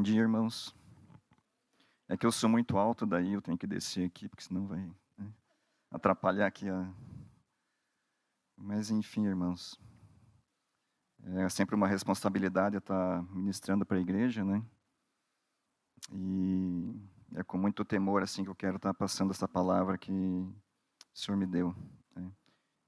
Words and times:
Bom 0.00 0.04
dia, 0.04 0.22
irmãos. 0.22 0.74
É 2.08 2.16
que 2.16 2.24
eu 2.24 2.32
sou 2.32 2.48
muito 2.48 2.78
alto, 2.78 3.04
daí 3.04 3.34
eu 3.34 3.42
tenho 3.42 3.58
que 3.58 3.66
descer 3.66 4.06
aqui, 4.06 4.30
porque 4.30 4.42
senão 4.42 4.66
vai 4.66 4.80
né, 5.18 5.30
atrapalhar 5.90 6.46
aqui 6.46 6.70
a. 6.70 6.90
Mas 8.56 8.90
enfim, 8.90 9.26
irmãos. 9.26 9.78
É 11.22 11.46
sempre 11.50 11.74
uma 11.74 11.86
responsabilidade 11.86 12.78
estar 12.78 13.22
ministrando 13.24 13.84
para 13.84 13.98
a 13.98 14.00
igreja, 14.00 14.42
né? 14.42 14.64
E 16.10 16.94
é 17.34 17.42
com 17.42 17.58
muito 17.58 17.84
temor 17.84 18.22
assim 18.22 18.42
que 18.42 18.48
eu 18.48 18.54
quero 18.54 18.76
estar 18.76 18.94
passando 18.94 19.32
essa 19.32 19.46
palavra 19.46 19.98
que 19.98 20.10
o 20.10 20.54
Senhor 21.12 21.36
me 21.36 21.44
deu. 21.44 21.76
Né? 22.16 22.32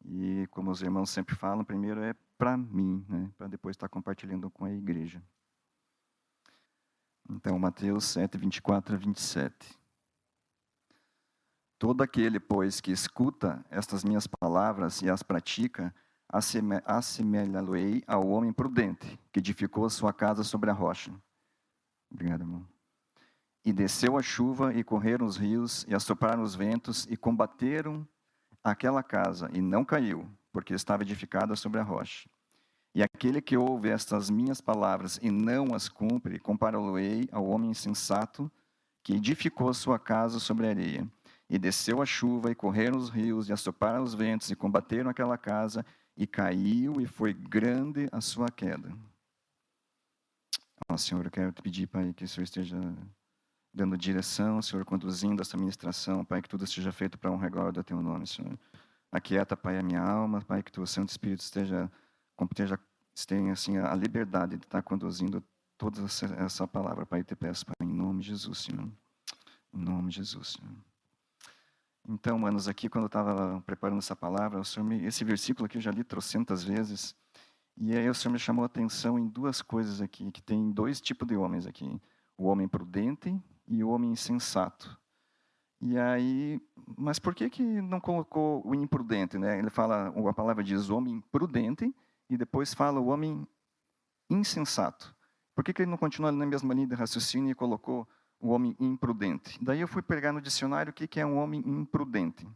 E 0.03 0.49
como 0.51 0.71
os 0.71 0.81
irmãos 0.81 1.11
sempre 1.11 1.35
falam, 1.35 1.63
primeiro 1.63 2.03
é 2.03 2.15
para 2.39 2.57
mim, 2.57 3.05
né? 3.07 3.31
Para 3.37 3.49
depois 3.49 3.77
estar 3.77 3.91
compartilhando 3.91 4.49
com 4.49 4.65
a 4.65 4.73
igreja. 4.73 5.23
Então, 7.29 7.59
Mateus 7.59 8.05
7, 8.07 8.37
24 8.37 8.95
a 8.95 8.99
27. 8.99 9.79
Todo 11.79 12.03
aquele, 12.03 12.39
pois, 12.39 12.81
que 12.81 12.93
escuta 12.93 13.65
estas 13.71 14.05
minhas 14.05 14.27
palavras 14.27 15.03
e 15.03 15.11
as 15.11 15.23
pratica, 15.23 15.95
assemelhá-lo-ei 16.29 18.03
ao 18.07 18.27
homem 18.29 18.53
prudente, 18.53 19.19
que 19.33 19.41
edificou 19.41 19.89
sua 19.91 20.13
casa 20.13 20.45
sobre 20.45 20.71
a 20.71 20.73
rocha. 20.73 21.13
Obrigado, 22.11 22.43
irmão. 22.43 22.67
E 23.65 23.73
desceu 23.73 24.17
a 24.17 24.23
chuva, 24.23 24.75
e 24.75 24.83
correram 24.83 25.27
os 25.27 25.37
rios, 25.37 25.85
e 25.89 25.95
assopraram 25.95 26.43
os 26.43 26.55
ventos, 26.55 27.07
e 27.11 27.17
combateram 27.17 28.07
aquela 28.63 29.03
casa, 29.03 29.51
e 29.53 29.61
não 29.61 29.85
caiu, 29.85 30.29
porque 30.53 30.75
estava 30.75 31.03
edificada 31.03 31.57
sobre 31.57 31.81
a 31.81 31.83
rocha. 31.83 32.29
E 32.95 33.03
aquele 33.03 33.41
que 33.41 33.57
ouve 33.57 33.89
estas 33.89 34.29
minhas 34.29 34.61
palavras 34.61 35.19
e 35.23 35.31
não 35.31 35.75
as 35.75 35.89
cumpre, 35.89 36.39
compará-lo-ei 36.39 37.29
ao 37.33 37.47
homem 37.47 37.71
insensato 37.71 38.51
que 39.03 39.15
edificou 39.15 39.73
sua 39.73 39.99
casa 39.99 40.39
sobre 40.39 40.67
a 40.67 40.71
areia. 40.71 41.09
E 41.49 41.59
desceu 41.59 42.01
a 42.01 42.07
chuva, 42.07 42.51
e 42.51 42.55
correram 42.55 42.99
os 42.99 43.09
rios, 43.09 43.49
e 43.49 43.53
assoparam 43.53 44.03
os 44.03 44.15
ventos, 44.15 44.51
e 44.51 44.57
combateram 44.57 45.11
aquela 45.11 45.37
casa, 45.37 45.85
e 46.17 46.27
caiu, 46.27 47.01
e 47.01 47.07
foi 47.07 47.33
grande 47.33 48.09
a 48.13 48.21
sua 48.21 48.49
queda. 48.51 48.93
Oh, 50.89 50.99
Senhor, 50.99 51.25
eu 51.25 51.31
quero 51.31 51.53
te 51.53 51.63
pedir, 51.63 51.87
Pai, 51.87 52.13
que 52.13 52.25
o 52.25 52.29
Senhor 52.29 52.45
esteja 52.45 52.79
dando 53.73 53.97
direção, 53.97 54.61
Senhor, 54.61 54.85
conduzindo 54.85 55.41
essa 55.41 55.57
ministração, 55.57 56.25
Pai, 56.25 56.43
que 56.43 56.49
tudo 56.49 56.67
seja 56.67 56.93
feito 56.93 57.19
para 57.19 57.31
um 57.31 57.37
regalo 57.37 57.73
do 57.73 57.83
Teu 57.83 58.01
nome, 58.03 58.27
Senhor. 58.27 58.59
Aquieta, 59.11 59.57
Pai, 59.57 59.79
a 59.79 59.83
minha 59.83 60.01
alma, 60.01 60.43
Pai, 60.43 60.63
que 60.63 60.79
o 60.81 60.87
Santo 60.87 61.11
Espírito 61.11 61.41
esteja 61.41 61.91
esteja, 62.51 62.79
tenha 63.27 63.53
assim, 63.53 63.79
a 63.79 63.95
liberdade 63.95 64.57
de 64.57 64.65
estar 64.65 64.83
conduzindo 64.83 65.43
toda 65.77 66.01
essa, 66.05 66.67
palavra, 66.67 67.05
Pai, 67.05 67.25
te 67.25 67.35
peço, 67.35 67.67
Pai, 67.67 67.75
em 67.81 67.93
nome 67.93 68.21
de 68.21 68.29
Jesus, 68.29 68.59
Senhor. 68.59 68.89
Em 69.75 69.79
nome 69.79 70.11
de 70.11 70.17
Jesus, 70.17 70.59
Senhor. 70.59 70.75
Então, 72.09 72.39
manos, 72.39 72.69
aqui 72.69 72.89
quando 72.89 73.05
eu 73.05 73.07
estava 73.07 73.61
preparando 73.63 73.99
essa 73.99 74.17
palavra, 74.17 74.61
o 74.61 74.65
Senhor 74.65 74.85
me, 74.85 75.05
esse 75.05 75.25
versículo 75.25 75.67
aqui 75.67 75.79
eu 75.79 75.83
já 75.83 75.91
li 75.91 76.03
trocentas 76.03 76.65
vezes, 76.65 77.15
e 77.77 77.97
aí 77.97 78.09
o 78.09 78.15
Senhor 78.15 78.33
me 78.33 78.39
chamou 78.39 78.65
a 78.65 78.67
atenção 78.67 79.19
em 79.19 79.27
duas 79.27 79.63
coisas 79.63 80.01
aqui, 80.01 80.31
que 80.31 80.43
tem 80.43 80.71
dois 80.71 81.01
tipos 81.01 81.27
de 81.27 81.37
homens 81.37 81.67
aqui, 81.67 82.01
o 82.37 82.47
homem 82.47 82.69
prudente 82.69 83.41
e 83.67 83.83
o 83.83 83.89
homem 83.89 84.13
insensato. 84.13 84.99
E 85.81 85.99
aí, 85.99 86.61
mas 86.97 87.19
por 87.19 87.35
que 87.35 87.51
que 87.51 87.63
não 87.63 88.01
colocou 88.01 88.63
o 88.65 88.75
imprudente, 88.75 89.37
né? 89.37 89.59
Ele 89.59 89.71
fala, 89.71 90.15
a 90.29 90.33
palavra 90.33 90.63
diz 90.63 90.91
homem 90.91 91.21
prudente 91.33 91.93
e 92.33 92.37
depois 92.39 92.73
fala 92.73 92.99
o 92.99 93.09
homem 93.09 93.47
insensato. 94.31 95.15
Por 95.55 95.63
que, 95.63 95.73
que 95.73 95.83
ele 95.83 95.91
não 95.91 95.99
continua 95.99 96.33
na 96.33 96.47
mesma 96.47 96.73
linha 96.73 96.87
de 96.87 96.95
raciocínio 96.95 97.51
e 97.51 97.55
colocou 97.55 98.09
o 98.41 98.49
homem 98.49 98.75
imprudente? 98.81 99.59
Daí 99.63 99.83
eu 99.83 99.87
fui 99.87 100.01
pegar 100.01 100.33
no 100.33 100.41
dicionário 100.41 100.91
o 100.91 100.95
que, 100.95 101.07
que 101.07 101.21
é 101.21 101.27
um 101.27 101.37
homem 101.37 101.61
imprudente. 101.67 102.49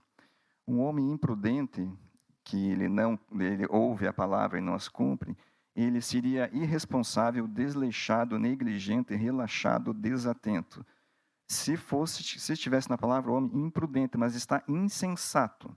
Um 0.67 0.81
homem 0.81 1.11
imprudente, 1.11 1.87
que 2.43 2.71
ele 2.71 2.89
não 2.89 3.19
ele 3.39 3.67
ouve 3.69 4.07
a 4.07 4.15
palavra 4.15 4.59
e 4.59 4.63
não 4.63 4.75
as 4.75 4.89
cumpre, 4.89 5.37
ele 5.75 6.01
seria 6.01 6.49
irresponsável, 6.55 7.47
desleixado, 7.47 8.39
negligente, 8.39 9.15
relaxado, 9.15 9.93
desatento. 9.93 10.85
Se 11.47 11.77
fosse, 11.77 12.23
se 12.25 12.53
estivesse 12.55 12.89
na 12.89 12.97
palavra 12.97 13.31
homem 13.31 13.55
imprudente, 13.55 14.17
mas 14.17 14.35
está 14.35 14.65
insensato. 14.67 15.77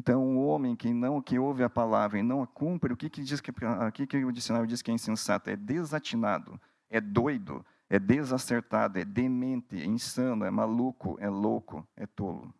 Então, 0.00 0.38
o 0.38 0.46
homem 0.46 0.74
que 0.74 0.94
não 0.94 1.20
que 1.20 1.38
ouve 1.38 1.62
a 1.62 1.68
palavra 1.68 2.18
e 2.18 2.22
não 2.22 2.42
a 2.42 2.46
cumpre, 2.46 2.90
o 2.90 2.96
que 2.96 3.10
que 3.10 3.22
diz 3.22 3.38
que 3.38 3.52
aqui 3.86 4.06
que 4.06 4.24
o 4.24 4.32
dicionário 4.32 4.66
diz 4.66 4.80
que 4.80 4.90
é 4.90 4.94
insensato? 4.94 5.50
É 5.50 5.56
desatinado, 5.56 6.58
é 6.88 7.02
doido, 7.02 7.62
é 7.86 7.98
desacertado, 7.98 8.98
é 8.98 9.04
demente, 9.04 9.78
é 9.78 9.84
insano, 9.84 10.46
é 10.46 10.50
maluco, 10.50 11.18
é 11.20 11.28
louco, 11.28 11.86
é 11.94 12.06
tolo. 12.06 12.50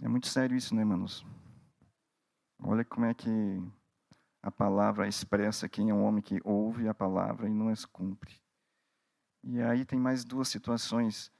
É 0.00 0.08
muito 0.08 0.28
sério 0.28 0.56
isso, 0.56 0.74
né, 0.74 0.80
irmãos? 0.80 1.26
Olha 2.62 2.82
como 2.82 3.04
é 3.04 3.12
que 3.12 3.62
a 4.42 4.50
palavra 4.50 5.06
expressa 5.06 5.68
quem 5.68 5.90
é 5.90 5.94
um 5.94 6.04
homem 6.04 6.22
que 6.22 6.40
ouve 6.42 6.88
a 6.88 6.94
palavra 6.94 7.50
e 7.50 7.52
não 7.52 7.68
as 7.68 7.84
cumpre. 7.84 8.32
E 9.44 9.60
aí 9.60 9.84
tem 9.84 10.00
mais 10.00 10.24
duas 10.24 10.48
situações 10.48 11.30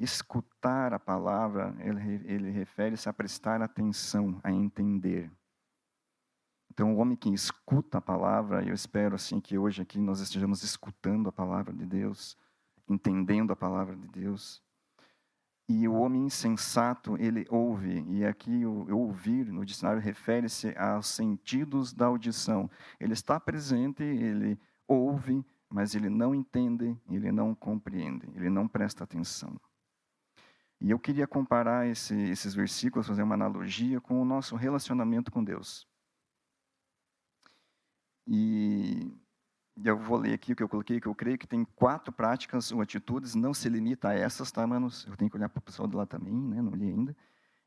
escutar 0.00 0.94
a 0.94 0.98
palavra, 0.98 1.74
ele, 1.78 2.22
ele 2.24 2.50
refere-se 2.50 3.08
a 3.08 3.12
prestar 3.12 3.60
atenção, 3.60 4.40
a 4.42 4.50
entender. 4.50 5.30
Então, 6.72 6.94
o 6.94 6.98
homem 6.98 7.16
que 7.16 7.28
escuta 7.28 7.98
a 7.98 8.00
palavra, 8.00 8.64
eu 8.64 8.72
espero 8.72 9.14
assim 9.14 9.40
que 9.40 9.58
hoje 9.58 9.82
aqui 9.82 9.98
nós 9.98 10.20
estejamos 10.20 10.62
escutando 10.62 11.28
a 11.28 11.32
palavra 11.32 11.74
de 11.74 11.84
Deus, 11.84 12.36
entendendo 12.88 13.52
a 13.52 13.56
palavra 13.56 13.94
de 13.94 14.08
Deus. 14.08 14.62
E 15.68 15.86
o 15.86 15.94
homem 15.94 16.24
insensato, 16.24 17.16
ele 17.18 17.46
ouve, 17.50 18.02
e 18.08 18.24
aqui 18.24 18.64
o 18.64 18.96
ouvir 18.96 19.52
no 19.52 19.64
dicionário 19.64 20.02
refere-se 20.02 20.76
aos 20.76 21.08
sentidos 21.08 21.92
da 21.92 22.06
audição. 22.06 22.70
Ele 22.98 23.12
está 23.12 23.38
presente, 23.38 24.02
ele 24.02 24.58
ouve, 24.88 25.44
mas 25.68 25.94
ele 25.94 26.08
não 26.08 26.34
entende, 26.34 26.98
ele 27.08 27.30
não 27.30 27.54
compreende, 27.54 28.26
ele 28.34 28.50
não 28.50 28.66
presta 28.66 29.04
atenção. 29.04 29.60
E 30.80 30.90
eu 30.90 30.98
queria 30.98 31.26
comparar 31.26 31.86
esse, 31.86 32.14
esses 32.14 32.54
versículos, 32.54 33.06
fazer 33.06 33.22
uma 33.22 33.34
analogia 33.34 34.00
com 34.00 34.20
o 34.20 34.24
nosso 34.24 34.56
relacionamento 34.56 35.30
com 35.30 35.44
Deus. 35.44 35.86
E 38.26 39.12
eu 39.84 39.98
vou 39.98 40.16
ler 40.16 40.32
aqui 40.32 40.52
o 40.52 40.56
que 40.56 40.62
eu 40.62 40.68
coloquei, 40.68 41.00
que 41.00 41.06
eu 41.06 41.14
creio 41.14 41.36
que 41.36 41.46
tem 41.46 41.64
quatro 41.64 42.12
práticas 42.12 42.72
ou 42.72 42.80
atitudes, 42.80 43.34
não 43.34 43.52
se 43.52 43.68
limita 43.68 44.08
a 44.08 44.14
essas, 44.14 44.50
tá, 44.50 44.66
manos? 44.66 45.06
Eu 45.06 45.16
tenho 45.16 45.30
que 45.30 45.36
olhar 45.36 45.48
para 45.48 45.58
o 45.58 45.62
pessoal 45.62 45.86
de 45.86 45.96
lá 45.96 46.06
também, 46.06 46.34
né? 46.34 46.62
não 46.62 46.72
li 46.72 46.88
ainda. 46.88 47.14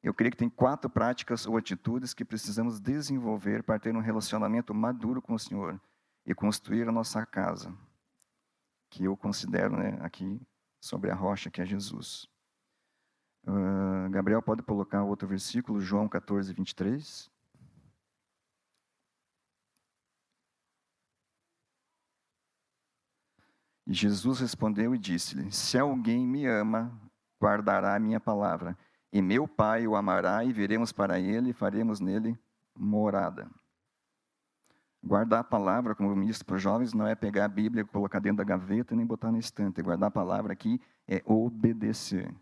Eu 0.02 0.14
creio 0.14 0.32
que 0.32 0.38
tem 0.38 0.50
quatro 0.50 0.90
práticas 0.90 1.46
ou 1.46 1.56
atitudes 1.56 2.14
que 2.14 2.26
precisamos 2.26 2.80
desenvolver 2.80 3.64
para 3.64 3.80
ter 3.80 3.96
um 3.96 4.02
relacionamento 4.02 4.74
maduro 4.74 5.22
com 5.22 5.34
o 5.34 5.40
Senhor 5.40 5.80
e 6.26 6.34
construir 6.34 6.88
a 6.88 6.92
nossa 6.92 7.26
casa, 7.26 7.74
que 8.90 9.06
eu 9.06 9.16
considero 9.16 9.78
né, 9.78 9.98
aqui 10.02 10.42
sobre 10.82 11.12
a 11.12 11.16
rocha 11.16 11.50
que 11.50 11.62
é 11.62 11.66
Jesus. 11.66 12.33
Uh, 13.46 14.10
Gabriel 14.10 14.42
pode 14.42 14.64
colocar 14.64 15.04
outro 15.04 15.28
versículo, 15.28 15.82
João 15.82 16.08
14, 16.08 16.54
23. 16.54 17.30
E 23.86 23.94
Jesus 23.94 24.40
respondeu 24.40 24.96
e 24.96 24.98
disse-lhe: 24.98 25.52
Se 25.52 25.78
alguém 25.78 26.26
me 26.26 26.46
ama, 26.46 26.92
guardará 27.42 27.96
a 27.96 28.00
minha 28.00 28.20
palavra, 28.20 28.78
e 29.12 29.22
meu 29.22 29.48
Pai 29.48 29.86
o 29.86 29.96
amará, 29.96 30.44
e 30.46 30.54
viremos 30.54 30.92
para 30.92 31.20
ele 31.20 31.50
e 31.50 31.54
faremos 31.54 32.00
nele 32.00 32.40
morada. 32.76 33.50
Guardar 35.04 35.42
a 35.42 35.44
palavra, 35.44 35.94
como 35.94 36.10
eu 36.10 36.16
ministro 36.16 36.46
para 36.46 36.56
os 36.56 36.62
jovens, 36.62 36.94
não 36.94 37.06
é 37.06 37.14
pegar 37.14 37.44
a 37.44 37.50
Bíblia, 37.50 37.84
colocar 37.84 38.20
dentro 38.20 38.38
da 38.38 38.44
gaveta 38.46 38.96
nem 38.96 39.06
botar 39.06 39.34
na 39.34 39.38
estante. 39.38 39.82
Guardar 39.82 40.08
a 40.08 40.12
palavra 40.12 40.54
aqui 40.54 40.80
é 41.06 41.22
obedecer. 41.26 42.34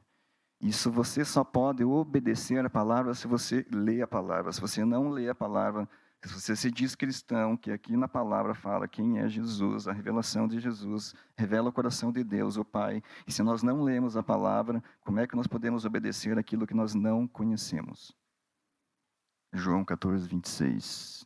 Isso 0.62 0.92
você 0.92 1.26
só 1.26 1.44
pode 1.44 1.84
obedecer 1.84 2.64
a 2.64 2.70
palavra 2.70 3.16
se 3.16 3.28
você 3.28 3.66
lê 3.72 4.02
a 4.02 4.08
palavra. 4.08 4.52
Se 4.52 4.62
você 4.62 4.86
não 4.86 5.10
lê 5.10 5.28
a 5.28 5.34
palavra, 5.34 5.90
se 6.24 6.40
você 6.40 6.56
se 6.56 6.70
diz 6.70 6.94
cristão, 6.94 7.58
que 7.58 7.72
aqui 7.72 7.98
na 7.98 8.08
palavra 8.08 8.54
fala 8.54 8.88
quem 8.88 9.18
é 9.18 9.28
Jesus, 9.28 9.88
a 9.88 9.92
revelação 9.92 10.48
de 10.48 10.60
Jesus, 10.60 11.16
revela 11.36 11.70
o 11.70 11.74
coração 11.74 12.12
de 12.12 12.24
Deus, 12.24 12.58
o 12.58 12.64
Pai. 12.64 13.02
E 13.26 13.32
se 13.32 13.42
nós 13.42 13.64
não 13.64 13.82
lemos 13.82 14.16
a 14.16 14.22
palavra, 14.22 14.84
como 15.04 15.20
é 15.20 15.26
que 15.26 15.36
nós 15.36 15.48
podemos 15.48 15.84
obedecer 15.84 16.38
aquilo 16.38 16.68
que 16.68 16.76
nós 16.76 16.94
não 16.94 17.28
conhecemos? 17.28 18.16
João 19.52 19.84
14, 19.84 20.28
26. 20.28 21.26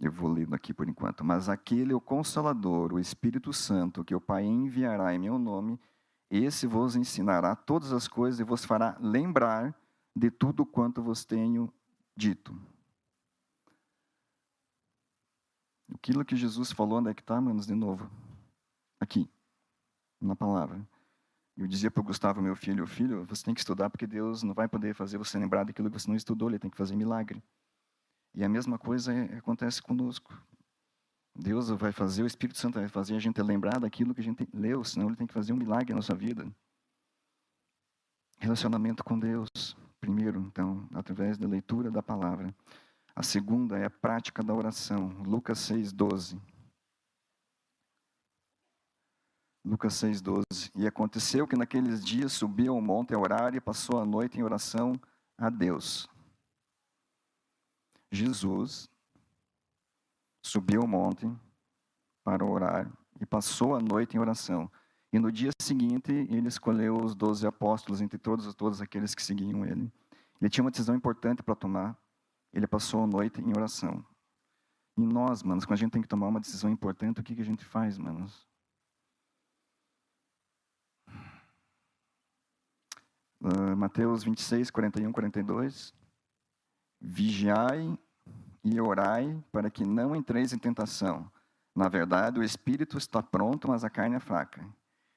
Eu 0.00 0.10
vou 0.10 0.30
lendo 0.30 0.54
aqui 0.54 0.72
por 0.72 0.88
enquanto. 0.88 1.22
Mas 1.22 1.50
aquele, 1.50 1.92
o 1.92 2.00
Consolador, 2.00 2.94
o 2.94 2.98
Espírito 2.98 3.52
Santo, 3.52 4.02
que 4.02 4.14
o 4.14 4.20
Pai 4.20 4.44
enviará 4.44 5.14
em 5.14 5.18
meu 5.18 5.38
nome, 5.38 5.78
esse 6.30 6.66
vos 6.66 6.96
ensinará 6.96 7.56
todas 7.56 7.92
as 7.92 8.06
coisas 8.06 8.40
e 8.40 8.44
vos 8.44 8.64
fará 8.64 8.96
lembrar 9.00 9.74
de 10.14 10.30
tudo 10.30 10.66
quanto 10.66 11.02
vos 11.02 11.24
tenho 11.24 11.72
dito. 12.16 12.60
Aquilo 15.94 16.24
que 16.24 16.36
Jesus 16.36 16.70
falou, 16.70 16.98
onde 16.98 17.10
é 17.10 17.14
que 17.14 17.22
está, 17.22 17.40
manos, 17.40 17.66
de 17.66 17.74
novo? 17.74 18.10
aqui, 19.00 19.30
na 20.20 20.34
palavra. 20.34 20.86
Eu 21.56 21.66
dizia 21.66 21.90
para 21.90 22.00
o 22.00 22.04
Gustavo, 22.04 22.40
meu 22.40 22.54
filho, 22.54 22.86
filho, 22.86 23.24
você 23.24 23.44
tem 23.44 23.54
que 23.54 23.60
estudar 23.60 23.90
porque 23.90 24.06
Deus 24.06 24.42
não 24.42 24.54
vai 24.54 24.68
poder 24.68 24.94
fazer 24.94 25.18
você 25.18 25.38
lembrar 25.38 25.64
daquilo 25.64 25.90
que 25.90 25.98
você 25.98 26.08
não 26.08 26.16
estudou, 26.16 26.48
Ele 26.48 26.58
tem 26.58 26.70
que 26.70 26.76
fazer 26.76 26.94
milagre. 26.94 27.42
E 28.34 28.44
a 28.44 28.48
mesma 28.48 28.78
coisa 28.78 29.12
acontece 29.36 29.82
conosco. 29.82 30.40
Deus 31.38 31.68
vai 31.70 31.92
fazer, 31.92 32.24
o 32.24 32.26
Espírito 32.26 32.58
Santo 32.58 32.80
vai 32.80 32.88
fazer 32.88 33.14
a 33.14 33.20
gente 33.20 33.40
lembrar 33.40 33.78
daquilo 33.78 34.12
que 34.12 34.20
a 34.20 34.24
gente 34.24 34.48
leu, 34.52 34.82
senão 34.82 35.06
Ele 35.06 35.16
tem 35.16 35.26
que 35.26 35.32
fazer 35.32 35.52
um 35.52 35.56
milagre 35.56 35.90
na 35.90 35.96
nossa 35.96 36.14
vida. 36.14 36.44
Relacionamento 38.40 39.04
com 39.04 39.16
Deus, 39.16 39.48
primeiro, 40.00 40.40
então, 40.40 40.88
através 40.92 41.38
da 41.38 41.46
leitura 41.46 41.92
da 41.92 42.02
palavra. 42.02 42.52
A 43.14 43.22
segunda 43.22 43.78
é 43.78 43.84
a 43.84 43.90
prática 43.90 44.42
da 44.42 44.52
oração. 44.52 45.08
Lucas 45.24 45.60
6, 45.60 45.92
12. 45.92 46.40
Lucas 49.64 49.94
6, 49.94 50.20
12. 50.20 50.44
E 50.74 50.86
aconteceu 50.86 51.46
que 51.46 51.56
naqueles 51.56 52.04
dias 52.04 52.32
subiu 52.32 52.74
ao 52.74 52.80
monte 52.80 53.14
a 53.14 53.18
orar 53.18 53.54
e 53.54 53.60
passou 53.60 54.00
a 54.00 54.04
noite 54.04 54.38
em 54.38 54.42
oração 54.42 55.00
a 55.36 55.50
Deus. 55.50 56.08
Jesus 58.10 58.88
subiu 60.48 60.82
ao 60.82 60.88
monte 60.88 61.30
para 62.24 62.44
orar 62.44 62.90
e 63.20 63.26
passou 63.26 63.74
a 63.74 63.80
noite 63.80 64.16
em 64.16 64.20
oração. 64.20 64.70
E 65.12 65.18
no 65.18 65.32
dia 65.32 65.50
seguinte, 65.60 66.12
ele 66.12 66.48
escolheu 66.48 66.96
os 66.96 67.14
doze 67.14 67.46
apóstolos 67.46 68.00
entre 68.00 68.18
todos, 68.18 68.52
todos 68.54 68.82
aqueles 68.82 69.14
que 69.14 69.22
seguiam 69.22 69.64
ele. 69.64 69.90
Ele 70.40 70.50
tinha 70.50 70.62
uma 70.62 70.70
decisão 70.70 70.94
importante 70.94 71.42
para 71.42 71.54
tomar. 71.54 71.96
Ele 72.52 72.66
passou 72.66 73.04
a 73.04 73.06
noite 73.06 73.40
em 73.40 73.50
oração. 73.50 74.04
E 74.96 75.06
nós, 75.06 75.42
manos, 75.42 75.64
quando 75.64 75.74
a 75.74 75.76
gente 75.76 75.92
tem 75.92 76.02
que 76.02 76.08
tomar 76.08 76.28
uma 76.28 76.40
decisão 76.40 76.70
importante, 76.70 77.20
o 77.20 77.22
que, 77.22 77.34
que 77.34 77.42
a 77.42 77.44
gente 77.44 77.64
faz, 77.64 77.96
manos? 77.96 78.46
Uh, 83.40 83.76
Mateus 83.76 84.24
26, 84.24 84.70
41, 84.70 85.12
42. 85.12 85.94
Vigiai 87.00 87.98
e 88.64 88.80
orai 88.80 89.42
para 89.52 89.70
que 89.70 89.84
não 89.84 90.14
entreis 90.14 90.52
em 90.52 90.58
tentação. 90.58 91.30
Na 91.74 91.88
verdade, 91.88 92.40
o 92.40 92.42
espírito 92.42 92.98
está 92.98 93.22
pronto, 93.22 93.68
mas 93.68 93.84
a 93.84 93.90
carne 93.90 94.16
é 94.16 94.20
fraca. 94.20 94.66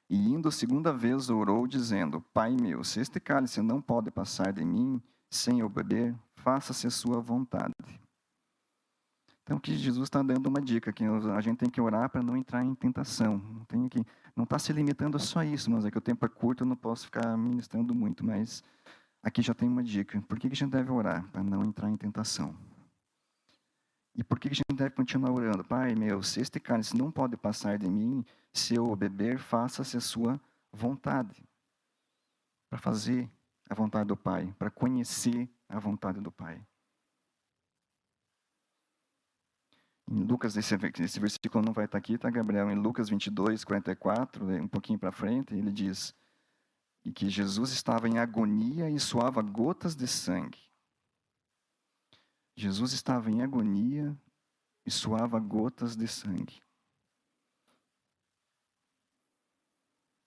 E 0.08 0.32
indo 0.32 0.52
segunda 0.52 0.92
vez 0.92 1.30
orou, 1.30 1.66
dizendo: 1.66 2.20
Pai 2.32 2.52
meu, 2.52 2.84
se 2.84 3.00
este 3.00 3.18
cálice 3.18 3.62
não 3.62 3.80
pode 3.80 4.10
passar 4.10 4.52
de 4.52 4.64
mim 4.64 5.00
sem 5.30 5.60
eu 5.60 5.68
beber, 5.68 6.14
faça-se 6.36 6.86
a 6.86 6.90
sua 6.90 7.20
vontade. 7.20 7.72
Então, 9.42 9.58
que 9.58 9.74
Jesus 9.76 10.06
está 10.06 10.22
dando 10.22 10.46
uma 10.46 10.60
dica, 10.60 10.92
que 10.92 11.04
a 11.04 11.40
gente 11.40 11.58
tem 11.58 11.68
que 11.68 11.80
orar 11.80 12.08
para 12.08 12.22
não 12.22 12.36
entrar 12.36 12.64
em 12.64 12.74
tentação. 12.74 13.38
Não 13.38 13.64
tem 13.64 13.88
que, 13.88 13.98
não 14.36 14.44
está 14.44 14.58
se 14.58 14.72
limitando 14.72 15.16
a 15.16 15.20
só 15.20 15.42
isso, 15.42 15.70
mas 15.70 15.84
é 15.84 15.90
que 15.90 15.98
o 15.98 16.00
tempo 16.00 16.24
é 16.24 16.28
curto, 16.28 16.62
eu 16.62 16.68
não 16.68 16.76
posso 16.76 17.06
ficar 17.06 17.36
ministrando 17.36 17.94
muito, 17.94 18.24
mas 18.24 18.62
aqui 19.22 19.42
já 19.42 19.52
tem 19.52 19.68
uma 19.68 19.82
dica. 19.82 20.20
Por 20.22 20.38
que 20.38 20.46
a 20.46 20.50
gente 20.50 20.70
deve 20.70 20.92
orar? 20.92 21.26
Para 21.32 21.42
não 21.42 21.64
entrar 21.64 21.90
em 21.90 21.96
tentação. 21.96 22.54
E 24.14 24.22
por 24.22 24.38
que 24.38 24.48
a 24.48 24.54
gente 24.54 24.64
deve 24.74 24.90
continuar 24.90 25.32
orando? 25.32 25.64
Pai 25.64 25.94
meu, 25.94 26.22
se 26.22 26.40
este 26.40 26.60
cálice 26.60 26.96
não 26.96 27.10
pode 27.10 27.36
passar 27.36 27.78
de 27.78 27.88
mim, 27.88 28.24
se 28.52 28.74
eu 28.74 28.94
beber, 28.94 29.38
faça-se 29.38 29.96
a 29.96 30.00
sua 30.00 30.40
vontade. 30.70 31.42
Para 32.68 32.78
fazer 32.78 33.30
a 33.68 33.74
vontade 33.74 34.08
do 34.08 34.16
Pai, 34.16 34.54
para 34.58 34.70
conhecer 34.70 35.48
a 35.68 35.78
vontade 35.78 36.20
do 36.20 36.30
Pai. 36.30 36.62
Em 40.10 40.22
Lucas, 40.24 40.56
esse, 40.56 40.74
esse 41.00 41.18
versículo 41.18 41.64
não 41.64 41.72
vai 41.72 41.86
estar 41.86 41.96
aqui, 41.96 42.18
tá, 42.18 42.28
Gabriel? 42.28 42.70
Em 42.70 42.74
Lucas 42.74 43.08
22, 43.08 43.64
44, 43.64 44.44
um 44.44 44.68
pouquinho 44.68 44.98
para 44.98 45.10
frente, 45.10 45.54
ele 45.54 45.72
diz: 45.72 46.14
E 47.02 47.10
que 47.10 47.30
Jesus 47.30 47.72
estava 47.72 48.08
em 48.08 48.18
agonia 48.18 48.90
e 48.90 49.00
suava 49.00 49.40
gotas 49.40 49.96
de 49.96 50.06
sangue. 50.06 50.71
Jesus 52.54 52.92
estava 52.92 53.30
em 53.30 53.42
agonia 53.42 54.16
e 54.84 54.90
suava 54.90 55.38
gotas 55.38 55.96
de 55.96 56.06
sangue. 56.06 56.60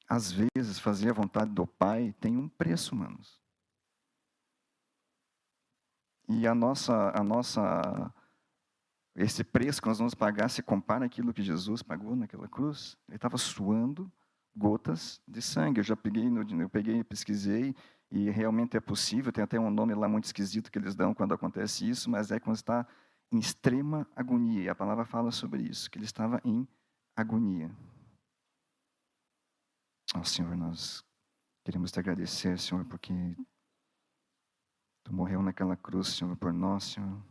Às 0.07 0.31
vezes, 0.31 0.79
fazer 0.79 1.09
a 1.09 1.13
vontade 1.13 1.51
do 1.51 1.65
Pai 1.65 2.13
tem 2.19 2.37
um 2.37 2.47
preço, 2.47 2.95
manos. 2.95 3.41
E 6.27 6.47
a 6.47 6.55
nossa, 6.55 7.11
a 7.15 7.23
nossa, 7.23 8.13
esse 9.15 9.43
preço 9.43 9.81
que 9.81 9.87
nós 9.87 9.97
vamos 9.97 10.15
pagar 10.15 10.49
se 10.49 10.61
compara 10.61 11.05
aquilo 11.05 11.33
que 11.33 11.43
Jesus 11.43 11.81
pagou 11.81 12.15
naquela 12.15 12.47
cruz. 12.47 12.97
Ele 13.07 13.15
estava 13.15 13.37
suando 13.37 14.11
gotas 14.55 15.21
de 15.27 15.41
sangue. 15.41 15.79
Eu 15.79 15.83
já 15.83 15.95
peguei, 15.95 16.27
eu 16.27 16.69
peguei, 16.69 17.03
pesquisei 17.03 17.75
e 18.11 18.29
realmente 18.29 18.77
é 18.77 18.79
possível. 18.79 19.31
Tem 19.31 19.43
até 19.43 19.59
um 19.59 19.69
nome 19.69 19.93
lá 19.93 20.07
muito 20.07 20.25
esquisito 20.25 20.71
que 20.71 20.77
eles 20.77 20.95
dão 20.95 21.13
quando 21.13 21.33
acontece 21.33 21.87
isso, 21.89 22.09
mas 22.09 22.31
é 22.31 22.39
quando 22.39 22.55
está 22.55 22.87
em 23.31 23.39
extrema 23.39 24.07
agonia. 24.15 24.63
E 24.63 24.69
a 24.69 24.75
palavra 24.75 25.05
fala 25.05 25.31
sobre 25.31 25.63
isso, 25.63 25.89
que 25.89 25.97
ele 25.97 26.05
estava 26.05 26.41
em 26.43 26.67
agonia. 27.15 27.71
Oh, 30.15 30.23
Senhor, 30.23 30.55
nós 30.55 31.03
queremos 31.63 31.91
te 31.91 31.99
agradecer, 31.99 32.57
Senhor, 32.59 32.85
porque 32.85 33.13
Tu 35.03 35.13
morreu 35.13 35.41
naquela 35.41 35.75
cruz, 35.75 36.07
Senhor, 36.09 36.35
por 36.35 36.51
nós, 36.51 36.83
Senhor. 36.85 37.21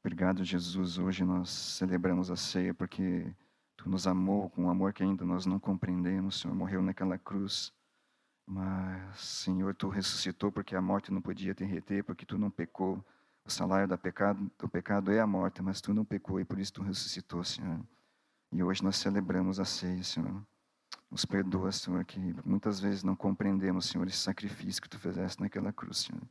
Obrigado, 0.00 0.44
Jesus. 0.44 0.98
Hoje 0.98 1.24
nós 1.24 1.48
celebramos 1.50 2.30
a 2.30 2.36
ceia 2.36 2.74
porque 2.74 3.34
Tu 3.76 3.88
nos 3.88 4.06
amou 4.06 4.50
com 4.50 4.64
um 4.64 4.70
amor 4.70 4.92
que 4.92 5.02
ainda 5.02 5.24
nós 5.24 5.46
não 5.46 5.58
compreendemos, 5.58 6.40
Senhor. 6.40 6.54
Morreu 6.54 6.80
naquela 6.82 7.18
cruz. 7.18 7.72
Mas, 8.46 9.20
Senhor, 9.20 9.74
Tu 9.74 9.88
ressuscitou 9.88 10.52
porque 10.52 10.76
a 10.76 10.82
morte 10.82 11.12
não 11.12 11.20
podia 11.20 11.54
te 11.54 11.64
reter, 11.64 12.04
porque 12.04 12.26
Tu 12.26 12.36
não 12.36 12.50
pecou. 12.50 13.04
O 13.44 13.50
salário 13.50 13.88
do 13.88 13.98
pecado, 13.98 14.50
do 14.58 14.68
pecado 14.68 15.12
é 15.12 15.20
a 15.20 15.26
morte, 15.26 15.62
mas 15.62 15.80
Tu 15.80 15.92
não 15.92 16.04
pecou 16.04 16.40
e 16.40 16.44
por 16.44 16.58
isso 16.58 16.74
Tu 16.74 16.82
ressuscitou, 16.82 17.42
Senhor. 17.44 17.80
E 18.52 18.62
hoje 18.62 18.82
nós 18.82 18.96
celebramos 18.96 19.58
a 19.58 19.64
ceia, 19.64 20.02
Senhor. 20.02 20.42
Nos 21.10 21.24
perdoa, 21.24 21.72
Senhor, 21.72 22.04
que 22.04 22.18
muitas 22.44 22.80
vezes 22.80 23.02
não 23.02 23.16
compreendemos, 23.16 23.86
Senhor, 23.86 24.06
esse 24.06 24.18
sacrifício 24.18 24.80
que 24.80 24.88
Tu 24.88 24.98
fizeste 24.98 25.40
naquela 25.40 25.72
cruz, 25.72 25.98
Senhor. 25.98 26.22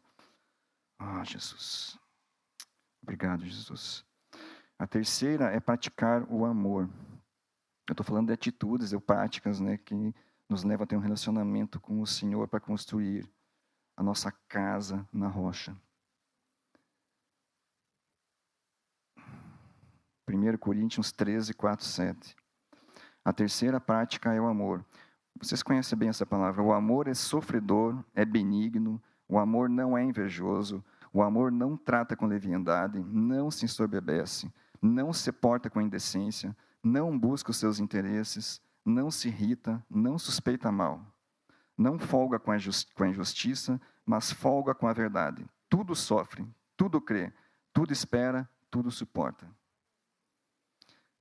Ah, 0.99 1.19
oh, 1.21 1.25
Jesus. 1.25 1.99
Obrigado, 3.01 3.45
Jesus. 3.45 4.05
A 4.79 4.87
terceira 4.87 5.51
é 5.51 5.59
praticar 5.59 6.23
o 6.29 6.45
amor. 6.45 6.89
Eu 7.87 7.93
estou 7.93 8.05
falando 8.05 8.27
de 8.27 8.33
atitudes 8.33 8.93
ou 8.93 9.01
práticas 9.01 9.59
né, 9.59 9.77
que 9.77 10.15
nos 10.53 10.63
levam 10.63 10.83
a 10.83 10.87
ter 10.87 10.95
um 10.95 10.99
relacionamento 10.99 11.79
com 11.79 11.99
o 11.99 12.05
Senhor 12.05 12.47
para 12.47 12.59
construir 12.59 13.27
a 13.97 14.03
nossa 14.03 14.31
casa 14.47 15.03
na 15.11 15.27
rocha. 15.27 15.75
1 20.27 20.57
Coríntios 20.57 21.11
13, 21.11 21.55
4, 21.55 21.83
7. 21.83 22.35
A 23.25 23.33
terceira 23.33 23.81
prática 23.81 24.31
é 24.31 24.39
o 24.39 24.45
amor. 24.45 24.85
Vocês 25.41 25.63
conhecem 25.63 25.97
bem 25.97 26.09
essa 26.09 26.23
palavra. 26.25 26.61
O 26.61 26.71
amor 26.71 27.07
é 27.07 27.15
sofredor, 27.15 28.05
é 28.13 28.23
benigno, 28.23 29.01
o 29.27 29.39
amor 29.39 29.67
não 29.67 29.97
é 29.97 30.03
invejoso, 30.03 30.85
o 31.11 31.23
amor 31.23 31.51
não 31.51 31.75
trata 31.75 32.15
com 32.15 32.27
leviandade, 32.27 32.99
não 32.99 33.49
se 33.49 33.65
ensoberbece, 33.65 34.53
não 34.79 35.11
se 35.11 35.31
porta 35.31 35.67
com 35.67 35.81
indecência, 35.81 36.55
não 36.83 37.17
busca 37.17 37.49
os 37.49 37.57
seus 37.57 37.79
interesses, 37.79 38.61
não 38.85 39.09
se 39.09 39.27
irrita, 39.27 39.83
não 39.89 40.17
suspeita 40.19 40.71
mal, 40.71 41.05
não 41.77 41.97
folga 41.97 42.39
com 42.39 42.51
a, 42.51 42.57
com 42.93 43.03
a 43.03 43.07
injustiça, 43.07 43.79
mas 44.05 44.31
folga 44.31 44.75
com 44.75 44.87
a 44.87 44.93
verdade. 44.93 45.45
Tudo 45.69 45.95
sofre, 45.95 46.45
tudo 46.75 47.01
crê, 47.01 47.33
tudo 47.73 47.93
espera, 47.93 48.49
tudo 48.69 48.91
suporta. 48.91 49.49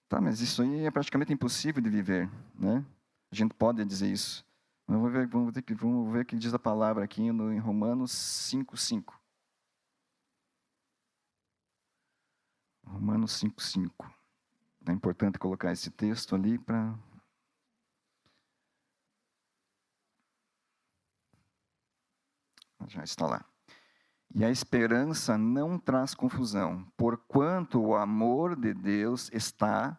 Tá, 0.09 0.21
mas 0.21 0.40
isso 0.40 0.61
aí 0.62 0.85
é 0.85 0.90
praticamente 0.90 1.33
impossível 1.33 1.83
de 1.83 1.88
viver, 1.88 2.28
né? 2.54 2.85
A 3.31 3.35
gente 3.35 3.54
pode 3.54 3.83
dizer 3.85 4.12
isso. 4.12 4.45
Vamos 4.87 5.11
ver, 5.11 5.26
vamos 5.26 5.54
vamos 5.78 6.12
ver 6.12 6.21
o 6.21 6.25
que 6.26 6.37
diz 6.37 6.52
a 6.52 6.59
palavra 6.59 7.02
aqui 7.02 7.33
no, 7.33 7.50
em 7.50 7.59
Romanos 7.59 8.12
5, 8.12 8.76
5. 8.76 9.19
Romanos 12.85 13.33
5, 13.33 13.62
5. 13.62 14.14
É 14.87 14.92
importante 14.92 15.38
colocar 15.38 15.73
esse 15.73 15.90
texto 15.90 16.35
ali 16.35 16.59
para 16.59 16.95
já 22.88 23.02
está 23.02 23.26
lá. 23.26 23.44
E 24.34 24.44
a 24.44 24.50
esperança 24.50 25.36
não 25.36 25.78
traz 25.78 26.14
confusão, 26.14 26.86
porquanto 26.96 27.80
o 27.80 27.94
amor 27.94 28.56
de 28.56 28.72
Deus 28.72 29.30
está 29.32 29.98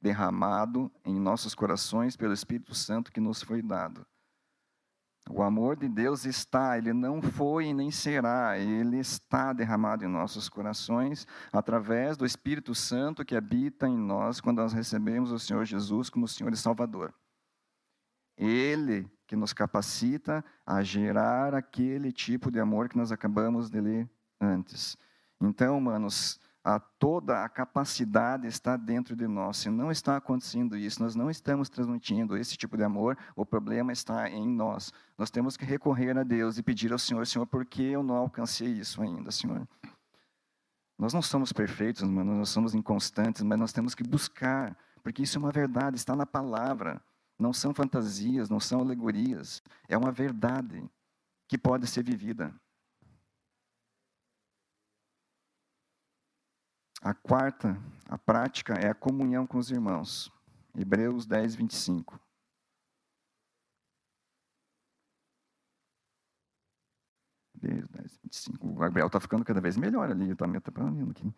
derramado 0.00 0.90
em 1.04 1.18
nossos 1.18 1.54
corações 1.54 2.16
pelo 2.16 2.32
Espírito 2.32 2.74
Santo 2.74 3.12
que 3.12 3.20
nos 3.20 3.42
foi 3.42 3.60
dado. 3.60 4.06
O 5.30 5.42
amor 5.42 5.76
de 5.76 5.88
Deus 5.88 6.26
está, 6.26 6.76
ele 6.76 6.92
não 6.92 7.22
foi 7.22 7.66
e 7.66 7.74
nem 7.74 7.90
será, 7.90 8.58
ele 8.58 8.98
está 8.98 9.54
derramado 9.54 10.04
em 10.04 10.08
nossos 10.08 10.50
corações 10.50 11.26
através 11.50 12.16
do 12.16 12.26
Espírito 12.26 12.74
Santo 12.74 13.24
que 13.24 13.34
habita 13.34 13.88
em 13.88 13.96
nós 13.96 14.40
quando 14.40 14.58
nós 14.58 14.74
recebemos 14.74 15.32
o 15.32 15.38
Senhor 15.38 15.64
Jesus 15.64 16.10
como 16.10 16.28
Senhor 16.28 16.52
e 16.52 16.56
Salvador. 16.56 17.14
Ele 18.36 19.10
que 19.26 19.36
nos 19.36 19.52
capacita 19.52 20.44
a 20.66 20.82
gerar 20.82 21.54
aquele 21.54 22.12
tipo 22.12 22.50
de 22.50 22.60
amor 22.60 22.88
que 22.88 22.96
nós 22.96 23.10
acabamos 23.10 23.70
de 23.70 23.80
ler 23.80 24.10
antes. 24.40 24.96
Então, 25.40 25.80
manos, 25.80 26.38
a 26.64 26.80
toda 26.80 27.44
a 27.44 27.48
capacidade 27.48 28.46
está 28.46 28.74
dentro 28.76 29.14
de 29.14 29.26
nós. 29.26 29.58
Se 29.58 29.68
não 29.68 29.90
está 29.90 30.16
acontecendo 30.16 30.76
isso, 30.76 31.02
nós 31.02 31.14
não 31.14 31.30
estamos 31.30 31.68
transmitindo 31.68 32.36
esse 32.36 32.56
tipo 32.56 32.76
de 32.76 32.82
amor, 32.82 33.18
o 33.36 33.44
problema 33.44 33.92
está 33.92 34.30
em 34.30 34.48
nós. 34.48 34.90
Nós 35.18 35.30
temos 35.30 35.58
que 35.58 35.64
recorrer 35.66 36.16
a 36.16 36.22
Deus 36.22 36.56
e 36.56 36.62
pedir 36.62 36.90
ao 36.90 36.98
Senhor, 36.98 37.26
Senhor, 37.26 37.46
por 37.46 37.66
que 37.66 37.82
eu 37.82 38.02
não 38.02 38.16
alcancei 38.16 38.68
isso 38.68 39.02
ainda, 39.02 39.30
Senhor? 39.30 39.68
Nós 40.98 41.12
não 41.12 41.20
somos 41.20 41.52
perfeitos, 41.52 42.02
mano, 42.02 42.34
nós 42.34 42.48
somos 42.48 42.74
inconstantes, 42.74 43.42
mas 43.42 43.58
nós 43.58 43.72
temos 43.72 43.94
que 43.94 44.02
buscar, 44.02 44.76
porque 45.02 45.22
isso 45.22 45.36
é 45.36 45.40
uma 45.40 45.50
verdade, 45.52 45.96
está 45.96 46.16
na 46.16 46.24
palavra. 46.24 47.02
Não 47.38 47.52
são 47.52 47.74
fantasias, 47.74 48.48
não 48.48 48.60
são 48.60 48.80
alegorias, 48.80 49.62
é 49.88 49.96
uma 49.96 50.12
verdade 50.12 50.88
que 51.48 51.58
pode 51.58 51.86
ser 51.86 52.04
vivida. 52.04 52.54
A 57.02 57.12
quarta, 57.12 57.76
a 58.08 58.16
prática, 58.16 58.74
é 58.74 58.88
a 58.88 58.94
comunhão 58.94 59.46
com 59.46 59.58
os 59.58 59.70
irmãos. 59.70 60.32
Hebreus 60.74 61.26
10, 61.26 61.54
25. 61.54 62.18
Hebreus 67.56 67.88
10, 67.88 68.18
25. 68.22 68.68
O 68.68 68.74
Gabriel 68.74 69.06
está 69.08 69.20
ficando 69.20 69.44
cada 69.44 69.60
vez 69.60 69.76
melhor 69.76 70.10
ali, 70.10 70.30
eu 70.30 70.36
também 70.36 70.58
estou 70.58 70.72
aqui. 71.10 71.34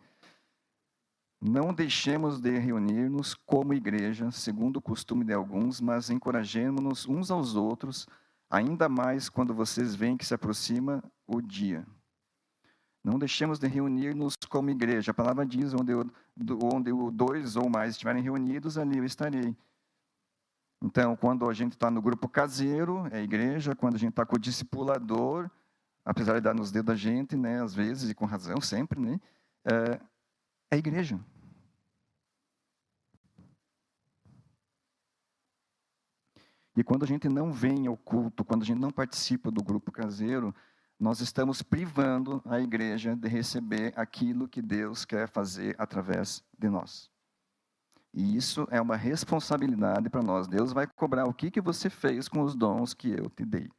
Não 1.39 1.71
deixemos 1.71 2.39
de 2.39 2.57
reunir-nos 2.57 3.35
como 3.35 3.73
igreja, 3.73 4.31
segundo 4.31 4.77
o 4.77 4.81
costume 4.81 5.23
de 5.23 5.33
alguns, 5.33 5.79
mas 5.79 6.09
encorajemos-nos 6.09 7.07
uns 7.07 7.29
aos 7.29 7.55
outros, 7.55 8.07
ainda 8.49 8.89
mais 8.89 9.29
quando 9.29 9.53
vocês 9.53 9.93
veem 9.93 10.17
que 10.17 10.25
se 10.25 10.33
aproxima 10.33 11.03
o 11.27 11.39
dia. 11.39 11.85
Não 13.03 13.19
deixemos 13.19 13.59
de 13.59 13.67
reunir-nos 13.67 14.35
como 14.49 14.69
igreja. 14.69 15.11
A 15.11 15.13
palavra 15.13 15.45
diz: 15.45 15.73
onde, 15.73 15.93
eu, 15.93 16.05
onde 16.61 16.91
dois 17.13 17.55
ou 17.55 17.69
mais 17.69 17.91
estiverem 17.91 18.21
reunidos, 18.21 18.77
ali 18.77 18.97
eu 18.97 19.05
estarei. 19.05 19.55
Então, 20.83 21.15
quando 21.15 21.49
a 21.49 21.53
gente 21.53 21.73
está 21.73 21.89
no 21.89 22.01
grupo 22.01 22.27
caseiro, 22.27 23.07
é 23.11 23.21
igreja. 23.21 23.75
Quando 23.75 23.95
a 23.95 23.99
gente 23.99 24.09
está 24.09 24.25
com 24.25 24.35
o 24.35 24.39
discipulador, 24.39 25.49
apesar 26.03 26.33
de 26.33 26.41
dar 26.41 26.53
nos 26.53 26.71
dedos 26.71 26.87
da 26.87 26.95
gente, 26.95 27.37
né, 27.37 27.61
às 27.61 27.73
vezes, 27.73 28.09
e 28.09 28.15
com 28.15 28.25
razão, 28.25 28.59
sempre, 28.59 28.99
né, 28.99 29.19
é, 29.65 29.99
é 30.71 30.77
igreja. 30.77 31.19
E 36.75 36.83
quando 36.83 37.03
a 37.03 37.07
gente 37.07 37.27
não 37.27 37.51
vem 37.51 37.87
ao 37.87 37.97
culto, 37.97 38.45
quando 38.45 38.61
a 38.61 38.65
gente 38.65 38.79
não 38.79 38.91
participa 38.91 39.49
do 39.49 39.63
grupo 39.63 39.91
caseiro, 39.91 40.53
nós 40.99 41.21
estamos 41.21 41.61
privando 41.61 42.41
a 42.45 42.59
igreja 42.59 43.15
de 43.15 43.27
receber 43.27 43.93
aquilo 43.95 44.47
que 44.47 44.61
Deus 44.61 45.03
quer 45.03 45.27
fazer 45.27 45.75
através 45.79 46.43
de 46.57 46.69
nós. 46.69 47.09
E 48.13 48.35
isso 48.35 48.67
é 48.71 48.81
uma 48.81 48.95
responsabilidade 48.95 50.09
para 50.09 50.23
nós. 50.23 50.47
Deus 50.47 50.71
vai 50.71 50.87
cobrar 50.87 51.25
o 51.25 51.33
que, 51.33 51.51
que 51.51 51.61
você 51.61 51.89
fez 51.89 52.27
com 52.27 52.41
os 52.41 52.55
dons 52.55 52.93
que 52.93 53.09
eu 53.09 53.29
te 53.29 53.45
dei. 53.45 53.69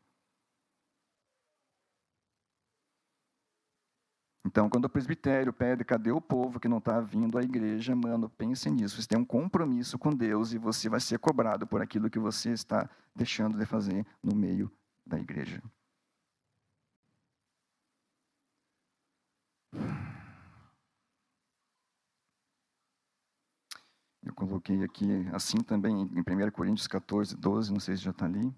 Então, 4.49 4.71
quando 4.71 4.87
o 4.87 4.89
presbitério 4.89 5.53
pede, 5.53 5.85
cadê 5.85 6.11
o 6.11 6.23
povo 6.23 6.59
que 6.59 6.69
não 6.69 6.79
está 6.79 7.01
vindo 7.03 7.37
à 7.37 7.43
igreja, 7.43 7.95
mano, 7.95 8.31
pense 8.31 8.71
nisso. 8.71 9.01
Você 9.01 9.07
tem 9.07 9.19
um 9.19 9.25
compromisso 9.25 9.99
com 9.99 10.11
Deus 10.11 10.55
e 10.55 10.59
você 10.59 10.89
vai 10.89 11.01
ser 11.01 11.19
cobrado 11.19 11.67
por 11.67 11.83
aquilo 11.83 12.09
que 12.09 12.19
você 12.19 12.53
está 12.53 12.89
deixando 13.15 13.59
de 13.59 13.67
fazer 13.67 14.07
no 14.23 14.35
meio 14.35 14.73
da 15.07 15.21
igreja. 15.21 15.63
Eu 24.23 24.33
coloquei 24.35 24.83
aqui, 24.83 25.29
assim 25.31 25.59
também, 25.59 25.95
em 25.95 26.21
1 26.21 26.51
Coríntios 26.53 26.87
14, 26.87 27.37
12, 27.37 27.71
não 27.71 27.81
sei 27.81 27.97
se 27.97 28.03
já 28.03 28.13
está 28.13 28.25
ali. 28.25 28.51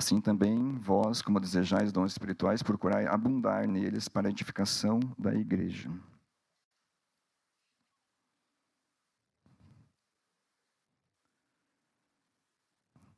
Assim 0.00 0.18
também, 0.18 0.78
vós, 0.78 1.20
como 1.20 1.38
desejais 1.38 1.92
dons 1.92 2.12
espirituais, 2.12 2.62
procurai 2.62 3.06
abundar 3.06 3.68
neles 3.68 4.08
para 4.08 4.28
a 4.28 4.30
edificação 4.30 4.98
da 5.18 5.34
igreja. 5.34 5.90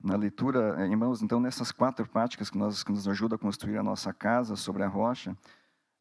Na 0.02 0.16
leitura, 0.16 0.74
eh, 0.82 0.88
irmãos, 0.88 1.22
então, 1.22 1.38
nessas 1.38 1.70
quatro 1.70 2.04
práticas 2.04 2.50
que, 2.50 2.58
nós, 2.58 2.82
que 2.82 2.90
nos 2.90 3.06
ajudam 3.06 3.36
a 3.36 3.38
construir 3.38 3.78
a 3.78 3.82
nossa 3.84 4.12
casa 4.12 4.56
sobre 4.56 4.82
a 4.82 4.88
rocha, 4.88 5.38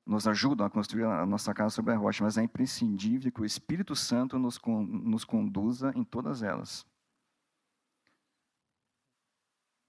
nos 0.04 0.28
ajudam 0.28 0.66
a 0.66 0.70
construir 0.72 1.04
a 1.04 1.28
nossa 1.28 1.54
casa 1.54 1.76
sobre 1.76 1.94
a 1.94 1.96
rocha, 1.96 2.24
mas 2.24 2.40
é 2.40 2.42
imprescindível 2.42 3.32
que 3.32 3.42
o 3.42 3.46
Espírito 3.46 3.96
Santo 3.96 4.40
nos, 4.40 4.60
nos 4.66 5.24
conduza 5.24 5.94
em 5.96 6.04
todas 6.04 6.42
elas. 6.42 6.90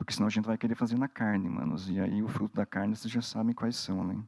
Porque 0.02 0.14
senão 0.14 0.26
a 0.26 0.30
gente 0.30 0.47
vai 0.47 0.59
querer 0.59 0.75
fazer 0.75 0.99
na 0.99 1.06
carne, 1.06 1.49
manos. 1.49 1.88
E 1.88 2.00
aí 2.00 2.25
o 2.25 2.28
fruto 2.28 2.56
da 2.56 2.66
carne 2.66 2.97
vocês 2.97 3.12
já 3.12 3.23
sabem 3.23 3.54
quais 3.54 3.76
são, 3.76 4.02
né? 4.02 4.21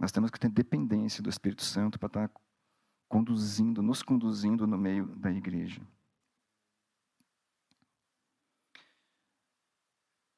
Nós 0.00 0.10
temos 0.10 0.30
que 0.30 0.40
ter 0.40 0.48
dependência 0.48 1.22
do 1.22 1.28
Espírito 1.28 1.62
Santo 1.62 1.98
para 1.98 2.06
estar 2.06 2.28
tá 2.28 2.40
conduzindo, 3.06 3.82
nos 3.82 4.02
conduzindo 4.02 4.66
no 4.66 4.78
meio 4.78 5.04
da 5.16 5.30
igreja. 5.30 5.86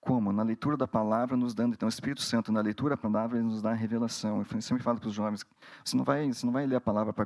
Como? 0.00 0.32
Na 0.32 0.42
leitura 0.42 0.76
da 0.76 0.88
palavra, 0.88 1.36
nos 1.36 1.54
dando. 1.54 1.74
Então, 1.74 1.86
o 1.86 1.90
Espírito 1.90 2.22
Santo, 2.22 2.50
na 2.50 2.60
leitura 2.60 2.96
da 2.96 3.00
palavra, 3.00 3.38
ele 3.38 3.46
nos 3.46 3.62
dá 3.62 3.70
a 3.70 3.74
revelação. 3.74 4.44
Eu 4.50 4.60
sempre 4.60 4.82
falo 4.82 4.98
para 4.98 5.08
os 5.08 5.14
jovens: 5.14 5.46
você 5.84 5.96
não, 5.96 6.02
vai, 6.02 6.26
você 6.26 6.44
não 6.44 6.52
vai 6.52 6.66
ler 6.66 6.74
a 6.74 6.80
palavra 6.80 7.12
para 7.12 7.24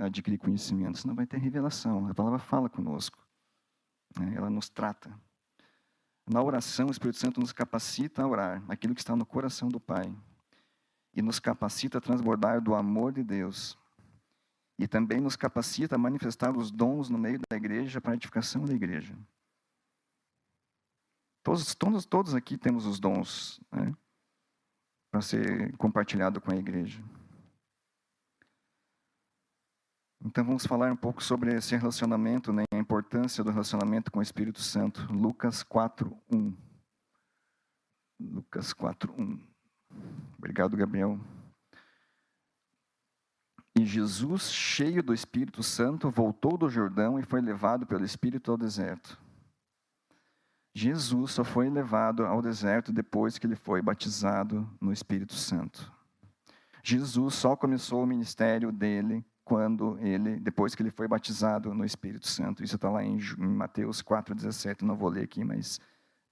adquirir 0.00 0.36
conhecimento, 0.36 0.98
você 0.98 1.08
não 1.08 1.14
vai 1.14 1.26
ter 1.26 1.38
revelação. 1.38 2.06
A 2.06 2.14
palavra 2.14 2.38
fala 2.38 2.68
conosco. 2.68 3.18
Né? 4.20 4.34
Ela 4.36 4.50
nos 4.50 4.68
trata. 4.68 5.18
Na 6.28 6.42
oração, 6.42 6.88
o 6.88 6.90
Espírito 6.90 7.18
Santo 7.18 7.40
nos 7.40 7.52
capacita 7.52 8.22
a 8.22 8.26
orar 8.26 8.62
aquilo 8.68 8.94
que 8.94 9.00
está 9.00 9.14
no 9.14 9.24
coração 9.24 9.68
do 9.68 9.78
Pai. 9.78 10.12
E 11.14 11.22
nos 11.22 11.38
capacita 11.38 11.98
a 11.98 12.00
transbordar 12.00 12.60
do 12.60 12.74
amor 12.74 13.12
de 13.12 13.22
Deus. 13.22 13.78
E 14.78 14.88
também 14.88 15.20
nos 15.20 15.36
capacita 15.36 15.94
a 15.94 15.98
manifestar 15.98 16.56
os 16.56 16.70
dons 16.70 17.08
no 17.08 17.16
meio 17.16 17.38
da 17.48 17.56
igreja 17.56 18.00
para 18.00 18.12
a 18.12 18.16
edificação 18.16 18.64
da 18.64 18.74
igreja. 18.74 19.16
Todos, 21.42 21.74
todos, 21.76 22.04
todos 22.04 22.34
aqui 22.34 22.58
temos 22.58 22.86
os 22.86 22.98
dons 22.98 23.60
né, 23.70 23.94
para 25.12 25.22
ser 25.22 25.76
compartilhado 25.76 26.40
com 26.40 26.50
a 26.50 26.56
igreja. 26.56 27.00
Então 30.26 30.44
vamos 30.44 30.66
falar 30.66 30.90
um 30.90 30.96
pouco 30.96 31.22
sobre 31.22 31.54
esse 31.54 31.76
relacionamento, 31.76 32.52
né, 32.52 32.64
a 32.74 32.76
importância 32.76 33.44
do 33.44 33.50
relacionamento 33.52 34.10
com 34.10 34.18
o 34.18 34.22
Espírito 34.22 34.60
Santo. 34.60 35.06
Lucas 35.12 35.62
4:1. 35.62 36.52
Lucas 38.18 38.74
4:1. 38.74 39.40
Obrigado, 40.36 40.76
Gabriel. 40.76 41.20
E 43.78 43.86
Jesus, 43.86 44.50
cheio 44.50 45.00
do 45.00 45.14
Espírito 45.14 45.62
Santo, 45.62 46.10
voltou 46.10 46.58
do 46.58 46.68
Jordão 46.68 47.20
e 47.20 47.22
foi 47.22 47.40
levado 47.40 47.86
pelo 47.86 48.04
Espírito 48.04 48.50
ao 48.50 48.58
deserto. 48.58 49.16
Jesus 50.74 51.30
só 51.30 51.44
foi 51.44 51.70
levado 51.70 52.26
ao 52.26 52.42
deserto 52.42 52.92
depois 52.92 53.38
que 53.38 53.46
ele 53.46 53.54
foi 53.54 53.80
batizado 53.80 54.68
no 54.80 54.92
Espírito 54.92 55.34
Santo. 55.34 55.92
Jesus 56.82 57.34
só 57.36 57.54
começou 57.54 58.02
o 58.02 58.06
ministério 58.06 58.72
dele 58.72 59.24
quando 59.46 59.96
ele, 60.00 60.40
depois 60.40 60.74
que 60.74 60.82
ele 60.82 60.90
foi 60.90 61.06
batizado 61.06 61.72
no 61.72 61.84
Espírito 61.84 62.26
Santo. 62.26 62.64
Isso 62.64 62.74
está 62.74 62.90
lá 62.90 63.04
em, 63.04 63.16
Mateus 63.38 64.02
4,17. 64.02 64.82
Não 64.82 64.96
vou 64.96 65.08
ler 65.08 65.22
aqui, 65.22 65.44
mas 65.44 65.80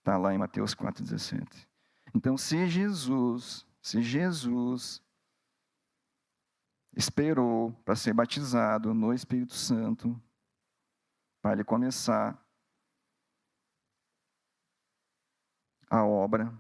está 0.01 0.19
lá 0.19 0.35
em 0.35 0.39
Mateus 0.39 0.75
4,17. 0.75 1.65
Então, 2.13 2.37
se 2.37 2.67
Jesus, 2.67 3.65
se 3.81 4.03
Jesus 4.03 5.01
esperou 6.97 7.71
para 7.85 7.95
ser 7.95 8.13
batizado 8.13 8.93
no 8.93 9.15
Espírito 9.15 9.55
Santo, 9.55 10.21
para 11.41 11.53
ele 11.53 11.63
começar 11.63 12.37
a 15.89 16.05
obra. 16.05 16.53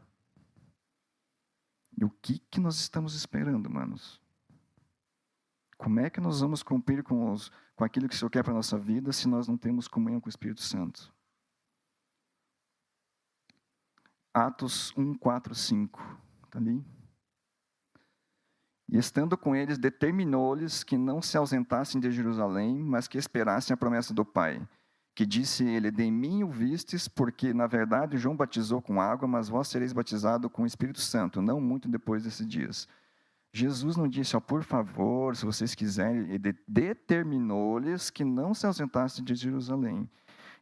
E 1.98 2.04
o 2.04 2.10
que, 2.10 2.38
que 2.38 2.60
nós 2.60 2.76
estamos 2.76 3.16
esperando, 3.16 3.68
manos? 3.68 4.23
Como 5.84 6.00
é 6.00 6.08
que 6.08 6.18
nós 6.18 6.40
vamos 6.40 6.62
cumprir 6.62 7.02
com, 7.02 7.30
os, 7.30 7.52
com 7.76 7.84
aquilo 7.84 8.08
que 8.08 8.14
o 8.14 8.18
Senhor 8.18 8.30
quer 8.30 8.42
para 8.42 8.54
a 8.54 8.56
nossa 8.56 8.78
vida 8.78 9.12
se 9.12 9.28
nós 9.28 9.46
não 9.46 9.54
temos 9.54 9.86
comunhão 9.86 10.18
com 10.18 10.28
o 10.28 10.30
Espírito 10.30 10.62
Santo? 10.62 11.12
Atos 14.32 14.94
1, 14.96 15.12
4, 15.12 15.54
5. 15.54 16.18
Está 16.46 16.58
ali? 16.58 16.82
E 18.88 18.96
estando 18.96 19.36
com 19.36 19.54
eles, 19.54 19.76
determinou-lhes 19.76 20.82
que 20.82 20.96
não 20.96 21.20
se 21.20 21.36
ausentassem 21.36 22.00
de 22.00 22.10
Jerusalém, 22.10 22.78
mas 22.78 23.06
que 23.06 23.18
esperassem 23.18 23.74
a 23.74 23.76
promessa 23.76 24.14
do 24.14 24.24
Pai. 24.24 24.66
Que 25.14 25.26
disse 25.26 25.66
ele: 25.66 25.90
De 25.90 26.10
mim 26.10 26.44
o 26.44 26.48
vistes, 26.48 27.08
porque 27.08 27.52
na 27.52 27.66
verdade 27.66 28.16
João 28.16 28.34
batizou 28.34 28.80
com 28.80 29.02
água, 29.02 29.28
mas 29.28 29.50
vós 29.50 29.68
sereis 29.68 29.92
batizados 29.92 30.50
com 30.50 30.62
o 30.62 30.66
Espírito 30.66 31.02
Santo, 31.02 31.42
não 31.42 31.60
muito 31.60 31.90
depois 31.90 32.24
desses 32.24 32.48
dias. 32.48 32.88
Jesus 33.56 33.96
não 33.96 34.08
disse, 34.08 34.36
ó, 34.36 34.40
por 34.40 34.64
favor, 34.64 35.36
se 35.36 35.46
vocês 35.46 35.76
quiserem, 35.76 36.28
ele 36.28 36.58
determinou-lhes 36.66 38.10
que 38.10 38.24
não 38.24 38.52
se 38.52 38.66
ausentassem 38.66 39.24
de 39.24 39.32
Jerusalém. 39.36 40.10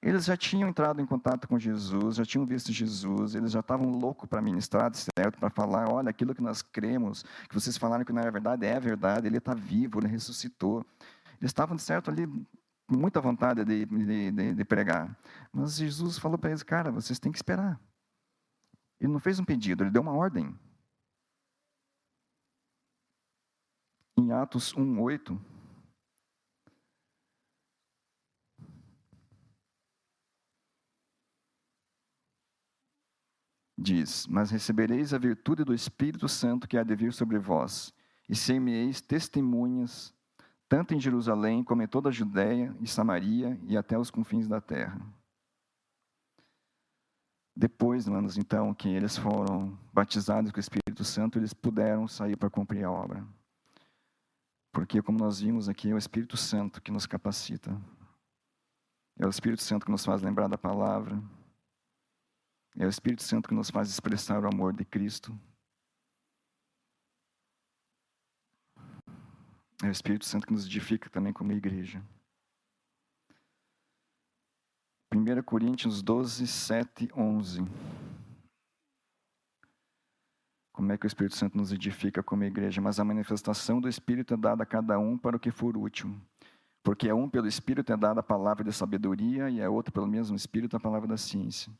Eles 0.02 0.26
já 0.26 0.36
tinham 0.36 0.68
entrado 0.68 1.00
em 1.00 1.06
contato 1.06 1.48
com 1.48 1.58
Jesus, 1.58 2.16
já 2.16 2.24
tinham 2.26 2.44
visto 2.44 2.70
Jesus, 2.70 3.34
eles 3.34 3.50
já 3.50 3.60
estavam 3.60 3.88
loucos 3.88 4.28
para 4.28 4.42
ministrar, 4.42 4.92
certo? 4.94 5.38
Para 5.38 5.48
falar, 5.48 5.90
olha, 5.90 6.10
aquilo 6.10 6.34
que 6.34 6.42
nós 6.42 6.60
cremos, 6.60 7.24
que 7.48 7.54
vocês 7.54 7.78
falaram 7.78 8.04
que 8.04 8.12
não 8.12 8.20
é 8.20 8.30
verdade, 8.30 8.66
é 8.66 8.78
verdade, 8.78 9.26
ele 9.26 9.38
está 9.38 9.54
vivo, 9.54 9.98
ele 9.98 10.08
ressuscitou. 10.08 10.84
Eles 11.40 11.48
estavam, 11.48 11.78
certo, 11.78 12.10
ali 12.10 12.26
com 12.86 12.94
muita 12.94 13.22
vontade 13.22 13.64
de, 13.64 13.86
de, 13.86 14.30
de, 14.32 14.54
de 14.54 14.64
pregar. 14.66 15.16
Mas 15.50 15.76
Jesus 15.76 16.18
falou 16.18 16.36
para 16.36 16.50
eles, 16.50 16.62
cara, 16.62 16.90
vocês 16.90 17.18
têm 17.18 17.32
que 17.32 17.38
esperar. 17.38 17.80
Ele 19.00 19.10
não 19.10 19.18
fez 19.18 19.40
um 19.40 19.44
pedido, 19.46 19.82
ele 19.82 19.90
deu 19.90 20.02
uma 20.02 20.12
ordem. 20.12 20.54
Em 24.22 24.30
Atos 24.30 24.72
1, 24.76 25.00
8, 25.00 25.40
diz: 33.76 34.28
Mas 34.28 34.52
recebereis 34.52 35.12
a 35.12 35.18
virtude 35.18 35.64
do 35.64 35.74
Espírito 35.74 36.28
Santo 36.28 36.68
que 36.68 36.78
há 36.78 36.84
de 36.84 36.94
vir 36.94 37.12
sobre 37.12 37.36
vós, 37.36 37.92
e 38.28 38.36
ser-me-eis 38.36 39.00
testemunhas, 39.00 40.14
tanto 40.68 40.94
em 40.94 41.00
Jerusalém 41.00 41.64
como 41.64 41.82
em 41.82 41.88
toda 41.88 42.08
a 42.08 42.12
Judéia 42.12 42.76
e 42.80 42.86
Samaria 42.86 43.60
e 43.64 43.76
até 43.76 43.98
os 43.98 44.08
confins 44.08 44.46
da 44.46 44.60
terra. 44.60 45.04
Depois, 47.56 48.06
manos, 48.06 48.38
então, 48.38 48.72
que 48.72 48.88
eles 48.88 49.16
foram 49.16 49.76
batizados 49.92 50.52
com 50.52 50.58
o 50.58 50.60
Espírito 50.60 51.02
Santo, 51.02 51.40
eles 51.40 51.52
puderam 51.52 52.06
sair 52.06 52.36
para 52.36 52.48
cumprir 52.48 52.84
a 52.84 52.90
obra. 52.92 53.41
Porque, 54.72 55.02
como 55.02 55.18
nós 55.18 55.40
vimos 55.40 55.68
aqui, 55.68 55.90
é 55.90 55.94
o 55.94 55.98
Espírito 55.98 56.36
Santo 56.36 56.80
que 56.80 56.90
nos 56.90 57.06
capacita. 57.06 57.70
É 59.18 59.26
o 59.26 59.30
Espírito 59.30 59.62
Santo 59.62 59.84
que 59.84 59.92
nos 59.92 60.04
faz 60.04 60.22
lembrar 60.22 60.48
da 60.48 60.56
palavra, 60.56 61.22
é 62.76 62.86
o 62.86 62.88
Espírito 62.88 63.22
Santo 63.22 63.48
que 63.48 63.54
nos 63.54 63.68
faz 63.68 63.90
expressar 63.90 64.42
o 64.42 64.48
amor 64.48 64.72
de 64.72 64.84
Cristo. 64.84 65.38
É 69.82 69.88
o 69.88 69.90
Espírito 69.90 70.24
Santo 70.24 70.46
que 70.46 70.52
nos 70.52 70.64
edifica 70.64 71.10
também 71.10 71.32
como 71.32 71.52
igreja. 71.52 72.02
1 75.12 75.42
Coríntios 75.42 76.02
12, 76.02 76.46
7, 76.46 77.10
11. 77.14 77.60
Como 80.82 80.90
é 80.90 80.98
que 80.98 81.06
o 81.06 81.06
Espírito 81.06 81.36
Santo 81.36 81.56
nos 81.56 81.70
edifica 81.70 82.24
como 82.24 82.42
igreja? 82.42 82.80
Mas 82.80 82.98
a 82.98 83.04
manifestação 83.04 83.80
do 83.80 83.88
Espírito 83.88 84.34
é 84.34 84.36
dada 84.36 84.64
a 84.64 84.66
cada 84.66 84.98
um 84.98 85.16
para 85.16 85.36
o 85.36 85.38
que 85.38 85.52
for 85.52 85.76
útil. 85.76 86.12
Porque 86.82 87.08
a 87.08 87.14
um 87.14 87.28
pelo 87.28 87.46
Espírito 87.46 87.92
é 87.92 87.96
dada 87.96 88.18
a 88.18 88.22
palavra 88.22 88.64
de 88.64 88.72
sabedoria, 88.72 89.48
e 89.48 89.62
a 89.62 89.70
outro 89.70 89.92
pelo 89.92 90.08
mesmo 90.08 90.34
Espírito 90.34 90.76
a 90.76 90.80
palavra 90.80 91.06
da 91.06 91.16
ciência 91.16 91.72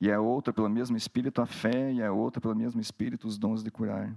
e 0.00 0.08
a 0.08 0.20
outra 0.20 0.52
pelo 0.52 0.68
mesmo 0.68 0.96
Espírito 0.96 1.42
a 1.42 1.46
fé, 1.46 1.92
e 1.92 2.00
a 2.00 2.12
outra 2.12 2.40
pelo 2.40 2.54
mesmo 2.54 2.80
Espírito 2.80 3.26
os 3.26 3.36
dons 3.36 3.64
de 3.64 3.72
curar. 3.72 4.16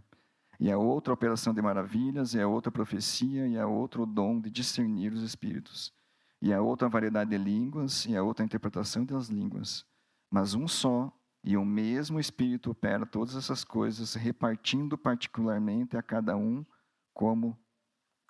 E 0.60 0.72
a 0.72 0.78
outra 0.78 1.12
a 1.12 1.16
operação 1.16 1.52
de 1.52 1.60
maravilhas, 1.64 2.36
e 2.36 2.40
a 2.40 2.48
outra 2.48 2.70
a 2.70 2.72
profecia, 2.72 3.48
e 3.48 3.58
a 3.58 3.66
outra 3.66 4.04
o 4.04 4.06
dom 4.06 4.40
de 4.40 4.52
discernir 4.52 5.12
os 5.14 5.24
Espíritos. 5.24 5.92
E 6.40 6.54
a 6.54 6.62
outra 6.62 6.88
a 6.88 6.92
variedade 6.92 7.32
de 7.32 7.40
línguas, 7.40 8.06
e 8.06 8.16
a 8.16 8.22
outra 8.22 8.44
a 8.44 8.46
interpretação 8.46 9.04
das 9.04 9.30
línguas. 9.30 9.84
Mas 10.30 10.54
um 10.54 10.68
só 10.68 11.12
e 11.44 11.58
o 11.58 11.66
mesmo 11.66 12.20
Espírito 12.20 12.72
opera 12.72 13.06
todas 13.06 13.36
essas 13.36 13.64
coisas, 13.64 14.14
repartindo 14.14 14.98
particularmente 14.98 15.98
a 15.98 16.04
cada 16.04 16.38
um 16.38 16.66
como 17.14 17.58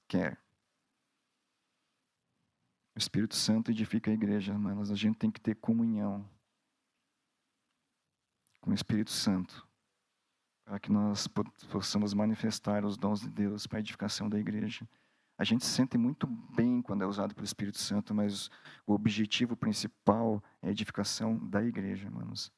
quer. 0.08 0.42
O 2.96 3.00
Espírito 3.00 3.36
Santo 3.36 3.72
edifica 3.72 4.12
a 4.12 4.14
igreja, 4.14 4.58
mas 4.58 4.92
a 4.92 4.96
gente 4.96 5.18
tem 5.18 5.32
que 5.32 5.42
ter 5.42 5.56
comunhão 5.56 6.30
com 8.62 8.72
o 8.72 8.74
Espírito 8.74 9.12
Santo, 9.12 9.68
para 10.64 10.80
que 10.80 10.92
nós 10.92 11.28
possamos 11.70 12.14
manifestar 12.14 12.86
os 12.86 12.96
dons 12.96 13.22
de 13.22 13.30
Deus 13.30 13.66
para 13.66 13.80
a 13.80 13.82
edificação 13.82 14.30
da 14.30 14.40
igreja. 14.40 14.88
A 15.38 15.44
gente 15.44 15.66
se 15.66 15.72
sente 15.72 15.98
muito 15.98 16.28
bem 16.28 16.82
quando 16.82 17.04
é 17.04 17.08
usado 17.08 17.34
pelo 17.34 17.46
Espírito 17.46 17.80
Santo, 17.80 18.14
mas 18.14 18.50
o 18.86 18.94
objetivo 18.94 19.58
principal 19.58 20.42
é 20.62 20.68
a 20.68 20.72
edificação 20.72 21.38
da 21.50 21.64
igreja, 21.64 22.06
irmãos. 22.06 22.54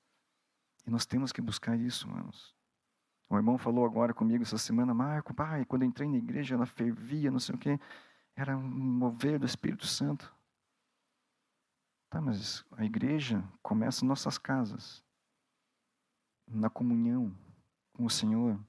E 0.85 0.89
nós 0.89 1.05
temos 1.05 1.31
que 1.31 1.41
buscar 1.41 1.77
isso, 1.77 2.07
irmãos. 2.07 2.55
O 3.29 3.37
irmão 3.37 3.57
falou 3.57 3.85
agora 3.85 4.13
comigo 4.13 4.43
essa 4.43 4.57
semana, 4.57 4.93
Marco, 4.93 5.33
pai, 5.33 5.65
quando 5.65 5.83
eu 5.83 5.87
entrei 5.87 6.07
na 6.07 6.17
igreja 6.17 6.55
ela 6.55 6.65
fervia, 6.65 7.31
não 7.31 7.39
sei 7.39 7.55
o 7.55 7.57
quê. 7.57 7.79
Era 8.35 8.57
um 8.57 8.67
mover 8.69 9.39
do 9.39 9.45
Espírito 9.45 9.87
Santo. 9.87 10.33
Tá, 12.09 12.21
mas 12.21 12.63
a 12.73 12.85
igreja 12.85 13.43
começa 13.61 14.05
em 14.05 14.07
nossas 14.07 14.37
casas 14.37 15.03
na 16.47 16.69
comunhão 16.69 17.35
com 17.93 18.05
o 18.05 18.09
Senhor, 18.09 18.59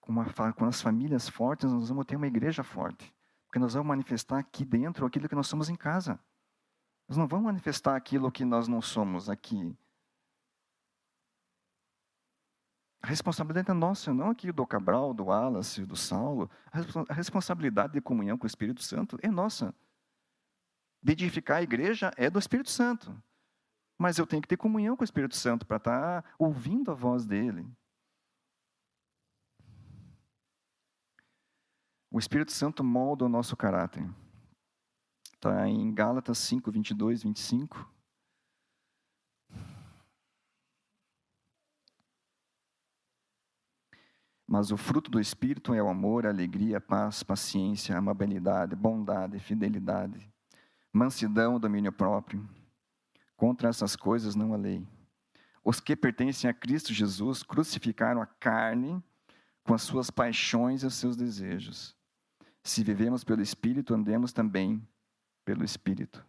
com, 0.00 0.12
uma, 0.12 0.26
com 0.52 0.64
as 0.64 0.80
famílias 0.80 1.28
fortes, 1.28 1.72
nós 1.72 1.88
vamos 1.88 2.06
ter 2.06 2.16
uma 2.16 2.26
igreja 2.26 2.62
forte. 2.62 3.12
Porque 3.46 3.58
nós 3.58 3.74
vamos 3.74 3.88
manifestar 3.88 4.38
aqui 4.38 4.64
dentro 4.64 5.04
aquilo 5.04 5.28
que 5.28 5.34
nós 5.34 5.46
somos 5.46 5.68
em 5.68 5.74
casa. 5.74 6.18
Nós 7.08 7.16
não 7.16 7.26
vamos 7.26 7.46
manifestar 7.46 7.96
aquilo 7.96 8.30
que 8.30 8.44
nós 8.44 8.68
não 8.68 8.80
somos 8.80 9.28
aqui. 9.28 9.76
A 13.02 13.08
responsabilidade 13.08 13.68
é 13.68 13.74
nossa, 13.74 14.14
não 14.14 14.30
aqui 14.30 14.52
do 14.52 14.64
Cabral, 14.64 15.12
do 15.12 15.24
Wallace, 15.24 15.84
do 15.84 15.96
Saulo. 15.96 16.48
A 17.08 17.12
responsabilidade 17.12 17.94
de 17.94 18.00
comunhão 18.00 18.38
com 18.38 18.44
o 18.44 18.46
Espírito 18.46 18.80
Santo 18.80 19.18
é 19.20 19.28
nossa. 19.28 19.74
De 21.02 21.12
edificar 21.12 21.58
a 21.58 21.62
igreja 21.62 22.12
é 22.16 22.30
do 22.30 22.38
Espírito 22.38 22.70
Santo. 22.70 23.12
Mas 23.98 24.18
eu 24.18 24.26
tenho 24.26 24.40
que 24.40 24.46
ter 24.46 24.56
comunhão 24.56 24.96
com 24.96 25.02
o 25.02 25.04
Espírito 25.04 25.34
Santo 25.34 25.66
para 25.66 25.78
estar 25.78 26.22
tá 26.22 26.34
ouvindo 26.38 26.92
a 26.92 26.94
voz 26.94 27.26
dele. 27.26 27.68
O 32.08 32.20
Espírito 32.20 32.52
Santo 32.52 32.84
molda 32.84 33.24
o 33.24 33.28
nosso 33.28 33.56
caráter. 33.56 34.08
Está 35.34 35.66
em 35.66 35.92
Gálatas 35.92 36.38
5, 36.38 36.70
22, 36.70 37.24
25. 37.24 37.91
Mas 44.52 44.70
o 44.70 44.76
fruto 44.76 45.10
do 45.10 45.18
Espírito 45.18 45.72
é 45.72 45.82
o 45.82 45.88
amor, 45.88 46.26
a 46.26 46.28
alegria, 46.28 46.76
a 46.76 46.80
paz, 46.80 47.22
paciência, 47.22 47.96
amabilidade, 47.96 48.76
bondade, 48.76 49.38
fidelidade, 49.38 50.30
mansidão, 50.92 51.58
domínio 51.58 51.90
próprio. 51.90 52.46
Contra 53.34 53.70
essas 53.70 53.96
coisas 53.96 54.34
não 54.34 54.52
há 54.52 54.58
lei. 54.58 54.86
Os 55.64 55.80
que 55.80 55.96
pertencem 55.96 56.50
a 56.50 56.52
Cristo 56.52 56.92
Jesus 56.92 57.42
crucificaram 57.42 58.20
a 58.20 58.26
carne 58.26 59.02
com 59.64 59.72
as 59.72 59.80
suas 59.80 60.10
paixões 60.10 60.82
e 60.82 60.86
os 60.86 60.96
seus 60.96 61.16
desejos. 61.16 61.96
Se 62.62 62.84
vivemos 62.84 63.24
pelo 63.24 63.40
Espírito, 63.40 63.94
andemos 63.94 64.34
também 64.34 64.86
pelo 65.46 65.64
Espírito. 65.64 66.22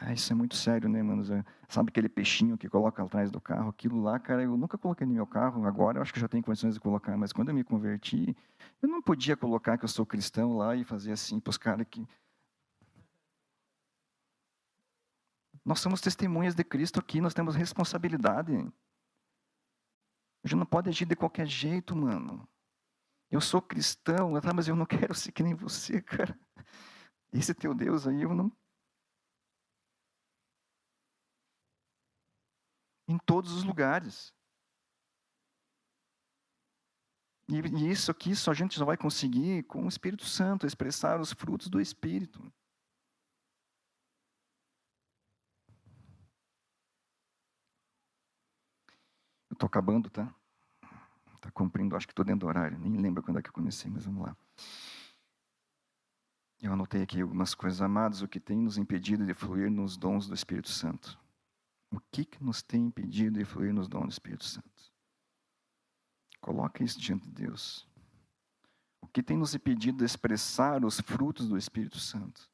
Ah, 0.00 0.12
isso 0.12 0.32
é 0.32 0.36
muito 0.36 0.54
sério, 0.54 0.88
né, 0.88 1.02
mano? 1.02 1.24
Sabe 1.68 1.90
aquele 1.90 2.08
peixinho 2.08 2.56
que 2.56 2.68
coloca 2.68 3.02
atrás 3.02 3.32
do 3.32 3.40
carro? 3.40 3.68
Aquilo 3.70 4.00
lá, 4.00 4.16
cara, 4.18 4.42
eu 4.44 4.56
nunca 4.56 4.78
coloquei 4.78 5.04
no 5.04 5.12
meu 5.12 5.26
carro. 5.26 5.66
Agora 5.66 5.98
eu 5.98 6.02
acho 6.02 6.14
que 6.14 6.20
já 6.20 6.28
tenho 6.28 6.42
condições 6.42 6.74
de 6.74 6.80
colocar, 6.80 7.16
mas 7.16 7.32
quando 7.32 7.48
eu 7.48 7.54
me 7.54 7.64
converti, 7.64 8.36
eu 8.80 8.88
não 8.88 9.02
podia 9.02 9.36
colocar 9.36 9.76
que 9.76 9.84
eu 9.84 9.88
sou 9.88 10.06
cristão 10.06 10.56
lá 10.56 10.76
e 10.76 10.84
fazer 10.84 11.12
assim 11.12 11.40
para 11.40 11.50
os 11.50 11.58
caras 11.58 11.86
que 11.90 12.06
Nós 15.64 15.80
somos 15.80 16.00
testemunhas 16.00 16.54
de 16.54 16.64
Cristo 16.64 16.98
aqui, 16.98 17.20
nós 17.20 17.34
temos 17.34 17.54
responsabilidade. 17.54 18.56
A 20.42 20.48
gente 20.48 20.56
não 20.56 20.64
pode 20.64 20.88
agir 20.88 21.04
de 21.04 21.14
qualquer 21.14 21.46
jeito, 21.46 21.94
mano. 21.94 22.48
Eu 23.30 23.38
sou 23.38 23.60
cristão, 23.60 24.32
mas 24.54 24.66
eu 24.66 24.74
não 24.74 24.86
quero 24.86 25.14
ser 25.14 25.30
que 25.30 25.42
nem 25.42 25.54
você, 25.54 26.00
cara. 26.00 26.38
Esse 27.30 27.52
teu 27.52 27.74
Deus 27.74 28.06
aí, 28.08 28.22
eu 28.22 28.34
não. 28.34 28.50
Em 33.08 33.18
todos 33.18 33.52
os 33.52 33.64
lugares. 33.64 34.32
E 37.48 37.90
isso 37.90 38.10
aqui 38.10 38.36
só 38.36 38.50
a 38.50 38.54
gente 38.54 38.78
só 38.78 38.84
vai 38.84 38.98
conseguir 38.98 39.62
com 39.62 39.86
o 39.86 39.88
Espírito 39.88 40.26
Santo, 40.26 40.66
expressar 40.66 41.18
os 41.18 41.32
frutos 41.32 41.68
do 41.68 41.80
Espírito. 41.80 42.52
Estou 49.50 49.66
acabando, 49.66 50.10
tá? 50.10 50.32
Está 51.34 51.50
cumprindo, 51.50 51.96
acho 51.96 52.06
que 52.06 52.12
estou 52.12 52.24
dentro 52.24 52.40
do 52.40 52.46
horário. 52.46 52.78
Nem 52.78 52.96
lembro 52.98 53.22
quando 53.22 53.38
é 53.38 53.42
que 53.42 53.48
eu 53.48 53.52
comecei, 53.54 53.90
mas 53.90 54.04
vamos 54.04 54.26
lá. 54.26 54.36
Eu 56.60 56.72
anotei 56.72 57.02
aqui 57.02 57.20
algumas 57.22 57.54
coisas, 57.54 57.80
amados, 57.80 58.20
o 58.20 58.28
que 58.28 58.38
tem 58.38 58.58
nos 58.58 58.76
impedido 58.76 59.24
de 59.24 59.32
fluir 59.32 59.70
nos 59.70 59.96
dons 59.96 60.28
do 60.28 60.34
Espírito 60.34 60.68
Santo. 60.68 61.18
O 61.90 62.00
que, 62.12 62.24
que 62.24 62.42
nos 62.42 62.62
tem 62.62 62.86
impedido 62.86 63.38
de 63.38 63.44
fluir 63.44 63.72
nos 63.72 63.88
dons 63.88 64.04
do 64.04 64.10
Espírito 64.10 64.44
Santo? 64.44 64.92
Coloca 66.40 66.84
isso 66.84 67.00
diante 67.00 67.24
de 67.24 67.46
Deus. 67.46 67.88
O 69.00 69.06
que 69.06 69.22
tem 69.22 69.36
nos 69.36 69.54
impedido 69.54 69.98
de 69.98 70.04
expressar 70.04 70.84
os 70.84 71.00
frutos 71.00 71.48
do 71.48 71.56
Espírito 71.56 71.98
Santo? 71.98 72.50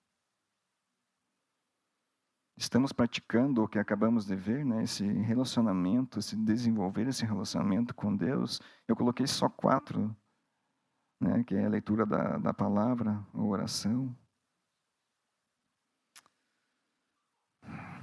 Estamos 2.57 2.93
praticando 2.93 3.65
o 3.65 3.69
que 3.69 3.81
acabamos 3.81 4.25
de 4.25 4.37
ver, 4.37 4.65
né? 4.65 4.85
esse 4.85 5.05
relacionamento, 5.05 6.21
esse 6.21 6.37
desenvolver 6.37 7.09
esse 7.09 7.25
relacionamento 7.25 7.93
com 7.93 8.15
Deus. 8.15 8.61
Eu 8.87 8.95
coloquei 8.95 9.27
só 9.27 9.49
quatro, 9.49 10.17
né? 11.21 11.43
que 11.43 11.57
é 11.57 11.65
a 11.65 11.69
leitura 11.69 12.07
da, 12.07 12.39
da 12.39 12.55
palavra, 12.55 13.27
a 13.33 13.43
oração. 13.43 14.17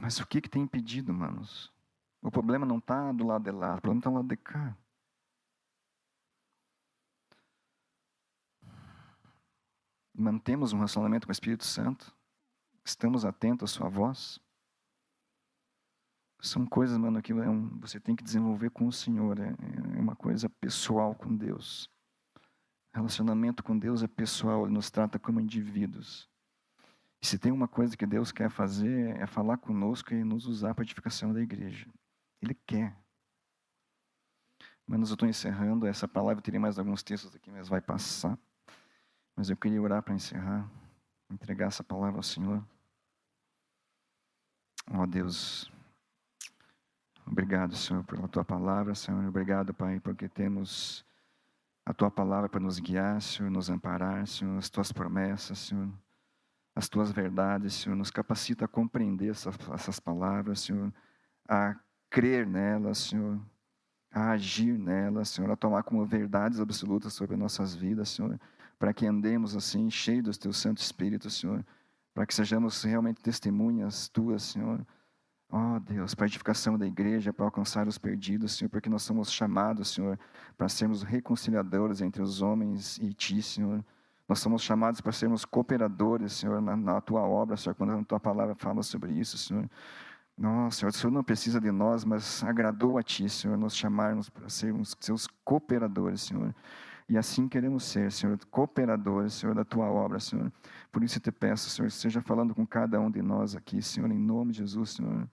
Mas 0.01 0.19
o 0.19 0.25
que, 0.25 0.41
que 0.41 0.49
tem 0.49 0.63
impedido, 0.63 1.13
manos? 1.13 1.71
O 2.23 2.31
problema 2.31 2.65
não 2.65 2.79
está 2.79 3.11
do 3.11 3.23
lado 3.23 3.43
de 3.43 3.51
lá, 3.51 3.75
o 3.75 3.81
problema 3.81 3.99
está 3.99 4.09
do 4.09 4.15
lado 4.15 4.27
de 4.27 4.35
cá. 4.35 4.75
Mantemos 10.11 10.73
um 10.73 10.77
relacionamento 10.77 11.27
com 11.27 11.31
o 11.31 11.31
Espírito 11.31 11.63
Santo? 11.63 12.15
Estamos 12.83 13.25
atentos 13.25 13.71
à 13.71 13.73
sua 13.77 13.89
voz? 13.89 14.39
São 16.41 16.65
coisas, 16.65 16.97
mano, 16.97 17.21
que 17.21 17.31
é 17.31 17.35
você 17.79 17.99
tem 17.99 18.15
que 18.15 18.23
desenvolver 18.23 18.71
com 18.71 18.87
o 18.87 18.91
Senhor. 18.91 19.39
É, 19.39 19.49
é 19.49 19.99
uma 19.99 20.15
coisa 20.15 20.49
pessoal 20.49 21.13
com 21.13 21.35
Deus. 21.35 21.87
Relacionamento 22.91 23.63
com 23.63 23.77
Deus 23.77 24.01
é 24.01 24.07
pessoal, 24.07 24.65
Ele 24.65 24.73
nos 24.73 24.89
trata 24.89 25.19
como 25.19 25.39
indivíduos. 25.39 26.31
E 27.21 27.27
se 27.27 27.38
tem 27.38 27.51
uma 27.51 27.67
coisa 27.67 27.95
que 27.95 28.05
Deus 28.05 28.31
quer 28.31 28.49
fazer, 28.49 29.15
é 29.17 29.27
falar 29.27 29.57
conosco 29.57 30.13
e 30.13 30.23
nos 30.23 30.45
usar 30.45 30.73
para 30.73 30.84
edificação 30.84 31.31
da 31.31 31.41
igreja. 31.41 31.88
Ele 32.41 32.55
quer. 32.65 32.97
Mas 34.88 35.10
eu 35.10 35.13
estou 35.13 35.29
encerrando. 35.29 35.86
Essa 35.86 36.07
palavra, 36.07 36.39
eu 36.39 36.43
teria 36.43 36.60
mais 36.60 36.79
alguns 36.79 37.03
textos 37.03 37.36
aqui, 37.36 37.51
mas 37.51 37.69
vai 37.69 37.79
passar. 37.79 38.38
Mas 39.36 39.49
eu 39.49 39.55
queria 39.55 39.81
orar 39.81 40.01
para 40.01 40.15
encerrar 40.15 40.69
entregar 41.34 41.67
essa 41.67 41.84
palavra 41.84 42.19
ao 42.19 42.23
Senhor. 42.23 42.63
Ó 44.91 45.03
oh, 45.03 45.07
Deus, 45.07 45.71
obrigado, 47.25 47.75
Senhor, 47.75 48.03
pela 48.03 48.27
tua 48.27 48.43
palavra, 48.43 48.93
Senhor. 48.93 49.25
Obrigado, 49.25 49.73
Pai, 49.73 49.99
porque 49.99 50.27
temos 50.27 51.05
a 51.86 51.93
tua 51.93 52.12
palavra 52.12 52.49
para 52.49 52.60
nos 52.60 52.79
guiar, 52.79 53.21
Senhor, 53.21 53.49
nos 53.49 53.69
amparar, 53.69 54.27
Senhor, 54.27 54.57
as 54.57 54.69
tuas 54.69 54.91
promessas, 54.91 55.60
Senhor, 55.60 55.89
as 56.75 56.89
tuas 56.89 57.12
verdades, 57.12 57.73
Senhor. 57.73 57.95
Nos 57.95 58.12
capacita 58.12 58.65
a 58.65 58.67
compreender 58.67 59.31
essas, 59.31 59.57
essas 59.73 59.99
palavras, 59.99 60.62
Senhor, 60.62 60.93
a 61.47 61.75
crer 62.10 62.45
nelas, 62.45 62.97
Senhor, 62.97 63.39
a 64.12 64.31
agir 64.31 64.77
nelas, 64.77 65.29
Senhor, 65.29 65.49
a 65.51 65.55
tomar 65.55 65.84
como 65.84 66.05
verdades 66.05 66.60
absolutas 66.60 67.13
sobre 67.13 67.36
nossas 67.38 67.75
vidas, 67.75 68.10
Senhor 68.10 68.39
para 68.81 68.95
que 68.95 69.05
andemos 69.05 69.55
assim, 69.55 69.91
cheios 69.91 70.39
do 70.39 70.41
Teu 70.41 70.51
Santo 70.51 70.81
Espírito, 70.81 71.29
Senhor, 71.29 71.63
para 72.15 72.25
que 72.25 72.34
sejamos 72.34 72.81
realmente 72.81 73.21
testemunhas 73.21 74.07
Tuas, 74.10 74.41
Senhor. 74.41 74.84
Ó 75.51 75.75
oh, 75.75 75.79
Deus, 75.79 76.15
para 76.15 76.25
a 76.25 76.27
edificação 76.27 76.79
da 76.79 76.88
igreja, 76.88 77.31
para 77.31 77.45
alcançar 77.45 77.88
os 77.88 77.99
perdidos, 77.99 78.53
Senhor, 78.53 78.71
porque 78.71 78.89
nós 78.89 79.03
somos 79.03 79.31
chamados, 79.31 79.89
Senhor, 79.89 80.17
para 80.57 80.67
sermos 80.67 81.03
reconciliadores 81.03 82.01
entre 82.01 82.23
os 82.23 82.41
homens 82.41 82.97
e 82.97 83.13
Ti, 83.13 83.39
Senhor. 83.43 83.86
Nós 84.32 84.39
somos 84.39 84.62
chamados 84.62 85.02
para 85.02 85.12
sermos 85.12 85.44
cooperadores, 85.44 86.32
Senhor, 86.32 86.62
na, 86.62 86.74
na 86.74 87.02
Tua 87.02 87.20
obra, 87.20 87.58
Senhor, 87.58 87.76
quando 87.76 87.91
a 87.91 88.04
Tua 88.06 88.17
palavra 88.17 88.56
fala 88.56 88.82
sobre 88.82 89.12
isso, 89.12 89.38
Senhor. 89.38 89.70
Nossa, 90.38 90.78
Senhor, 90.78 90.89
o 90.89 90.94
Senhor 90.94 91.12
não 91.12 91.22
precisa 91.22 91.60
de 91.60 91.70
nós, 91.70 92.06
mas 92.06 92.41
agradou 92.41 92.98
a 92.98 93.04
Ti, 93.04 93.28
Senhor, 93.28 93.58
nos 93.58 93.76
chamarmos 93.76 94.30
para 94.30 94.48
sermos 94.48 94.96
Seus 95.02 95.28
cooperadores, 95.44 96.22
Senhor. 96.22 96.56
E 97.10 97.17
assim 97.17 97.46
queremos 97.50 97.84
ser, 97.84 98.10
Senhor, 98.10 98.39
cooperadores, 98.50 99.34
Senhor, 99.34 99.54
da 99.54 99.65
tua 99.65 99.91
obra, 99.91 100.17
Senhor. 100.17 100.50
Por 100.94 101.04
isso 101.04 101.17
eu 101.17 101.22
te 101.22 101.30
peço, 101.30 101.70
Senhor, 101.70 101.91
seja 101.91 102.22
falando 102.22 102.56
com 102.56 102.65
cada 102.65 103.02
um 103.02 103.12
de 103.12 103.22
nós 103.22 103.54
aqui, 103.54 103.82
Senhor, 103.82 104.10
em 104.10 104.17
nome 104.17 104.54
de 104.54 104.60
Jesus, 104.60 104.91
Senhor. 104.91 105.28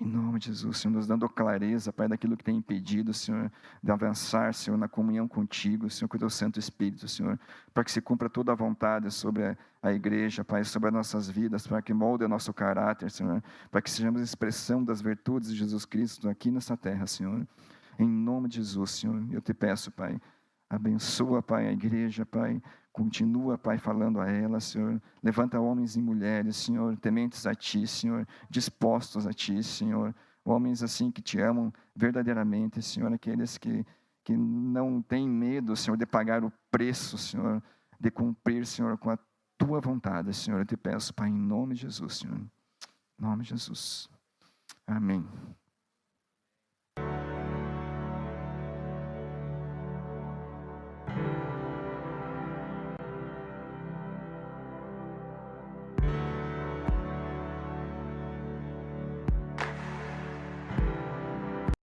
Em 0.00 0.06
nome 0.06 0.38
de 0.38 0.46
Jesus, 0.46 0.78
Senhor, 0.78 0.94
nos 0.94 1.06
dando 1.06 1.28
clareza, 1.28 1.92
Pai, 1.92 2.08
daquilo 2.08 2.34
que 2.34 2.42
tem 2.42 2.56
impedido, 2.56 3.12
Senhor, 3.12 3.52
de 3.82 3.92
avançar, 3.92 4.54
Senhor, 4.54 4.78
na 4.78 4.88
comunhão 4.88 5.28
contigo, 5.28 5.90
Senhor, 5.90 6.08
com 6.08 6.16
o 6.16 6.20
teu 6.20 6.30
Santo 6.30 6.58
Espírito, 6.58 7.06
Senhor, 7.06 7.38
para 7.74 7.84
que 7.84 7.92
se 7.92 8.00
cumpra 8.00 8.30
toda 8.30 8.50
a 8.50 8.54
vontade 8.54 9.10
sobre 9.10 9.54
a 9.82 9.92
igreja, 9.92 10.42
Pai, 10.42 10.64
sobre 10.64 10.88
as 10.88 10.94
nossas 10.94 11.28
vidas, 11.28 11.66
para 11.66 11.82
que 11.82 11.92
molde 11.92 12.24
o 12.24 12.28
nosso 12.28 12.50
caráter, 12.54 13.10
Senhor, 13.10 13.42
para 13.70 13.82
que 13.82 13.90
sejamos 13.90 14.22
expressão 14.22 14.82
das 14.82 15.02
virtudes 15.02 15.50
de 15.50 15.56
Jesus 15.56 15.84
Cristo 15.84 16.30
aqui 16.30 16.50
nessa 16.50 16.78
terra, 16.78 17.06
Senhor. 17.06 17.46
Em 17.98 18.08
nome 18.08 18.48
de 18.48 18.56
Jesus, 18.56 18.92
Senhor, 18.92 19.22
eu 19.30 19.42
te 19.42 19.52
peço, 19.52 19.90
Pai, 19.90 20.18
Abençoa, 20.70 21.42
Pai, 21.42 21.66
a 21.66 21.72
igreja, 21.72 22.24
Pai. 22.24 22.62
Continua, 22.92 23.58
Pai, 23.58 23.76
falando 23.76 24.20
a 24.20 24.30
ela, 24.30 24.60
Senhor. 24.60 25.02
Levanta 25.20 25.58
homens 25.58 25.96
e 25.96 26.00
mulheres, 26.00 26.56
Senhor, 26.56 26.96
tementes 26.96 27.44
a 27.44 27.54
Ti, 27.54 27.86
Senhor, 27.88 28.26
dispostos 28.48 29.26
a 29.26 29.32
Ti, 29.32 29.62
Senhor. 29.64 30.14
Homens 30.44 30.82
assim 30.82 31.10
que 31.10 31.20
te 31.20 31.40
amam 31.40 31.72
verdadeiramente, 31.94 32.80
Senhor. 32.80 33.12
Aqueles 33.12 33.58
que, 33.58 33.84
que 34.24 34.36
não 34.36 35.02
têm 35.02 35.28
medo, 35.28 35.74
Senhor, 35.74 35.96
de 35.96 36.06
pagar 36.06 36.44
o 36.44 36.52
preço, 36.70 37.18
Senhor, 37.18 37.60
de 37.98 38.10
cumprir, 38.10 38.64
Senhor, 38.64 38.96
com 38.96 39.10
a 39.10 39.18
Tua 39.58 39.80
vontade, 39.80 40.32
Senhor. 40.32 40.60
Eu 40.60 40.64
te 40.64 40.76
peço, 40.76 41.12
Pai, 41.12 41.28
em 41.28 41.38
nome 41.38 41.74
de 41.74 41.82
Jesus, 41.82 42.18
Senhor. 42.18 42.38
Em 42.38 42.50
nome 43.22 43.42
de 43.42 43.50
Jesus. 43.50 44.08
Amém. 44.86 45.26